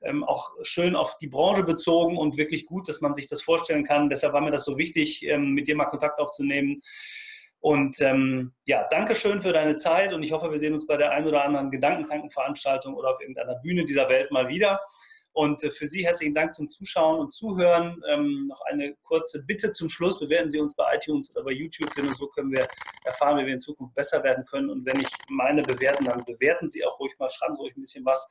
ähm, 0.03 0.23
auch 0.23 0.51
schön 0.62 0.95
auf 0.95 1.17
die 1.17 1.27
Branche 1.27 1.63
bezogen 1.63 2.15
und 2.15 2.38
wirklich 2.38 2.67
gut, 2.67 2.88
dass 2.88 3.01
man 3.01 3.15
sich 3.15 3.25
das 3.25 3.41
vorstellen 3.41 3.83
kann. 3.83 4.09
Deshalb 4.09 4.33
war 4.33 4.41
mir 4.41 4.51
das 4.51 4.65
so 4.65 4.77
wichtig, 4.77 5.25
ähm, 5.25 5.53
mit 5.53 5.67
dir 5.67 5.75
mal 5.75 5.85
Kontakt 5.85 6.19
aufzunehmen. 6.19 6.83
Und 7.62 8.00
ähm, 8.02 8.54
ja, 8.65 8.88
danke 8.89 9.15
schön 9.15 9.41
für 9.41 9.52
deine 9.52 9.76
Zeit 9.76 10.13
und 10.13 10.24
ich 10.24 10.32
hoffe, 10.32 10.50
wir 10.50 10.60
sehen 10.60 10.74
uns 10.74 10.88
bei 10.88 10.95
der 10.95 11.12
ein 11.12 11.28
oder 11.28 11.43
anderen 11.43 11.72
Gedankentankenveranstaltung 11.72 12.93
oder 12.93 13.12
auf 13.12 13.19
irgendeiner 13.19 13.56
Bühne 13.56 13.86
dieser 13.86 14.08
Welt 14.08 14.32
mal 14.32 14.48
wieder. 14.48 14.80
Und 15.34 15.63
äh, 15.63 15.72
für 15.72 15.88
Sie 15.88 16.06
herzlichen 16.06 16.34
Dank 16.34 16.54
zum 16.54 16.69
Zuschauen 16.69 17.19
und 17.19 17.32
Zuhören. 17.32 18.02
Ähm, 18.10 18.48
noch 18.48 18.62
eine 18.65 18.95
kurze 19.04 19.43
Bitte 19.43 19.72
zum 19.72 19.89
Schluss. 19.89 20.19
Bewerten 20.19 20.50
Sie 20.50 20.60
uns 20.60 20.76
bei 20.76 20.95
iTunes 20.95 21.36
oder 21.36 21.45
bei 21.45 21.52
YouTube, 21.52 21.93
denn 21.95 22.13
so 22.13 22.28
können 22.28 22.52
wir 22.52 22.67
erfahren, 23.06 23.38
wie 23.38 23.45
wir 23.45 23.54
in 23.54 23.60
Zukunft 23.60 23.95
besser 23.95 24.24
werden 24.24 24.45
können. 24.45 24.69
Und 24.69 24.86
wenn 24.86 25.00
ich 25.02 25.10
meine 25.30 25.62
bewerten, 25.62 26.06
dann 26.06 26.24
bewerten 26.26 26.69
Sie 26.69 26.84
auch 26.86 27.00
ruhig 27.00 27.13
mal, 27.19 27.30
schreiben 27.30 27.56
Sie 27.56 27.62
ruhig 27.62 27.76
ein 27.76 27.82
bisschen 27.82 28.06
was. 28.06 28.28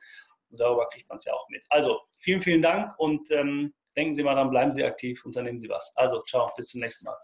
Und 0.49 0.59
darüber 0.59 0.87
kriegt 0.87 1.07
man 1.07 1.17
es 1.17 1.25
ja 1.25 1.33
auch 1.33 1.47
mit. 1.49 1.63
Also, 1.69 1.99
vielen, 2.19 2.41
vielen 2.41 2.61
Dank 2.61 2.97
und 2.97 3.29
ähm, 3.31 3.73
denken 3.95 4.13
Sie 4.13 4.23
mal 4.23 4.33
dran, 4.33 4.49
bleiben 4.49 4.71
Sie 4.71 4.83
aktiv, 4.83 5.23
unternehmen 5.25 5.59
Sie 5.59 5.69
was. 5.69 5.93
Also, 5.95 6.21
ciao, 6.23 6.51
bis 6.55 6.69
zum 6.69 6.81
nächsten 6.81 7.05
Mal. 7.05 7.17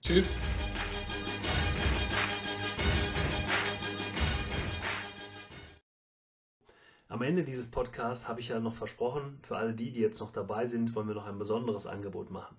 Tschüss. 0.00 0.32
Am 7.12 7.20
Ende 7.20 7.44
dieses 7.44 7.70
Podcasts 7.70 8.26
habe 8.26 8.40
ich 8.40 8.48
ja 8.48 8.58
noch 8.58 8.74
versprochen, 8.74 9.38
für 9.42 9.58
alle 9.58 9.74
die, 9.74 9.92
die 9.92 10.00
jetzt 10.00 10.18
noch 10.20 10.30
dabei 10.30 10.66
sind, 10.66 10.94
wollen 10.94 11.08
wir 11.08 11.14
noch 11.14 11.26
ein 11.26 11.38
besonderes 11.38 11.86
Angebot 11.86 12.30
machen. 12.30 12.56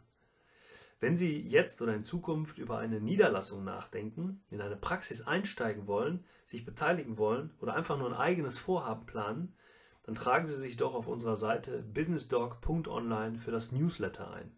Wenn 1.00 1.18
Sie 1.18 1.42
jetzt 1.42 1.82
oder 1.82 1.96
in 1.96 2.04
Zukunft 2.04 2.60
über 2.60 2.78
eine 2.78 3.02
Niederlassung 3.02 3.64
nachdenken, 3.64 4.44
in 4.52 4.62
eine 4.62 4.76
Praxis 4.76 5.22
einsteigen 5.22 5.88
wollen, 5.88 6.24
sich 6.46 6.66
beteiligen 6.66 7.18
wollen 7.18 7.50
oder 7.62 7.74
einfach 7.74 7.98
nur 7.98 8.08
ein 8.08 8.16
eigenes 8.16 8.60
Vorhaben 8.60 9.08
planen, 9.08 9.56
dann 10.04 10.14
tragen 10.14 10.46
Sie 10.46 10.56
sich 10.56 10.78
doch 10.78 10.94
auf 10.94 11.08
unserer 11.08 11.36
Seite 11.36 11.82
businessdog.online 11.92 13.40
für 13.40 13.50
das 13.50 13.72
Newsletter 13.72 14.32
ein. 14.34 14.56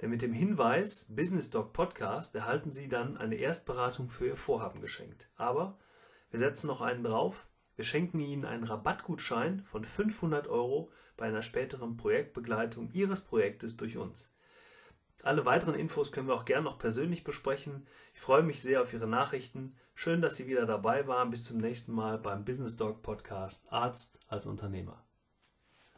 Denn 0.00 0.10
mit 0.10 0.22
dem 0.22 0.32
Hinweis 0.32 1.08
Businessdog 1.08 1.72
Podcast 1.72 2.36
erhalten 2.36 2.70
Sie 2.70 2.86
dann 2.86 3.16
eine 3.16 3.34
Erstberatung 3.34 4.10
für 4.10 4.28
Ihr 4.28 4.36
Vorhaben 4.36 4.80
geschenkt. 4.80 5.28
Aber 5.34 5.76
wir 6.30 6.38
setzen 6.38 6.68
noch 6.68 6.80
einen 6.80 7.02
drauf, 7.02 7.48
wir 7.82 7.86
schenken 7.86 8.20
Ihnen 8.20 8.44
einen 8.44 8.62
Rabattgutschein 8.62 9.58
von 9.58 9.82
500 9.82 10.46
Euro 10.46 10.92
bei 11.16 11.26
einer 11.26 11.42
späteren 11.42 11.96
Projektbegleitung 11.96 12.88
Ihres 12.92 13.22
Projektes 13.22 13.76
durch 13.76 13.96
uns. 13.96 14.32
Alle 15.24 15.44
weiteren 15.46 15.74
Infos 15.74 16.12
können 16.12 16.28
wir 16.28 16.34
auch 16.34 16.44
gerne 16.44 16.62
noch 16.62 16.78
persönlich 16.78 17.24
besprechen. 17.24 17.88
Ich 18.14 18.20
freue 18.20 18.44
mich 18.44 18.62
sehr 18.62 18.82
auf 18.82 18.92
Ihre 18.92 19.08
Nachrichten. 19.08 19.74
Schön, 19.96 20.22
dass 20.22 20.36
Sie 20.36 20.46
wieder 20.46 20.64
dabei 20.64 21.08
waren. 21.08 21.30
Bis 21.30 21.42
zum 21.42 21.56
nächsten 21.56 21.90
Mal 21.90 22.18
beim 22.18 22.44
Business 22.44 22.76
Dog 22.76 23.02
Podcast 23.02 23.66
Arzt 23.72 24.20
als 24.28 24.46
Unternehmer. 24.46 25.04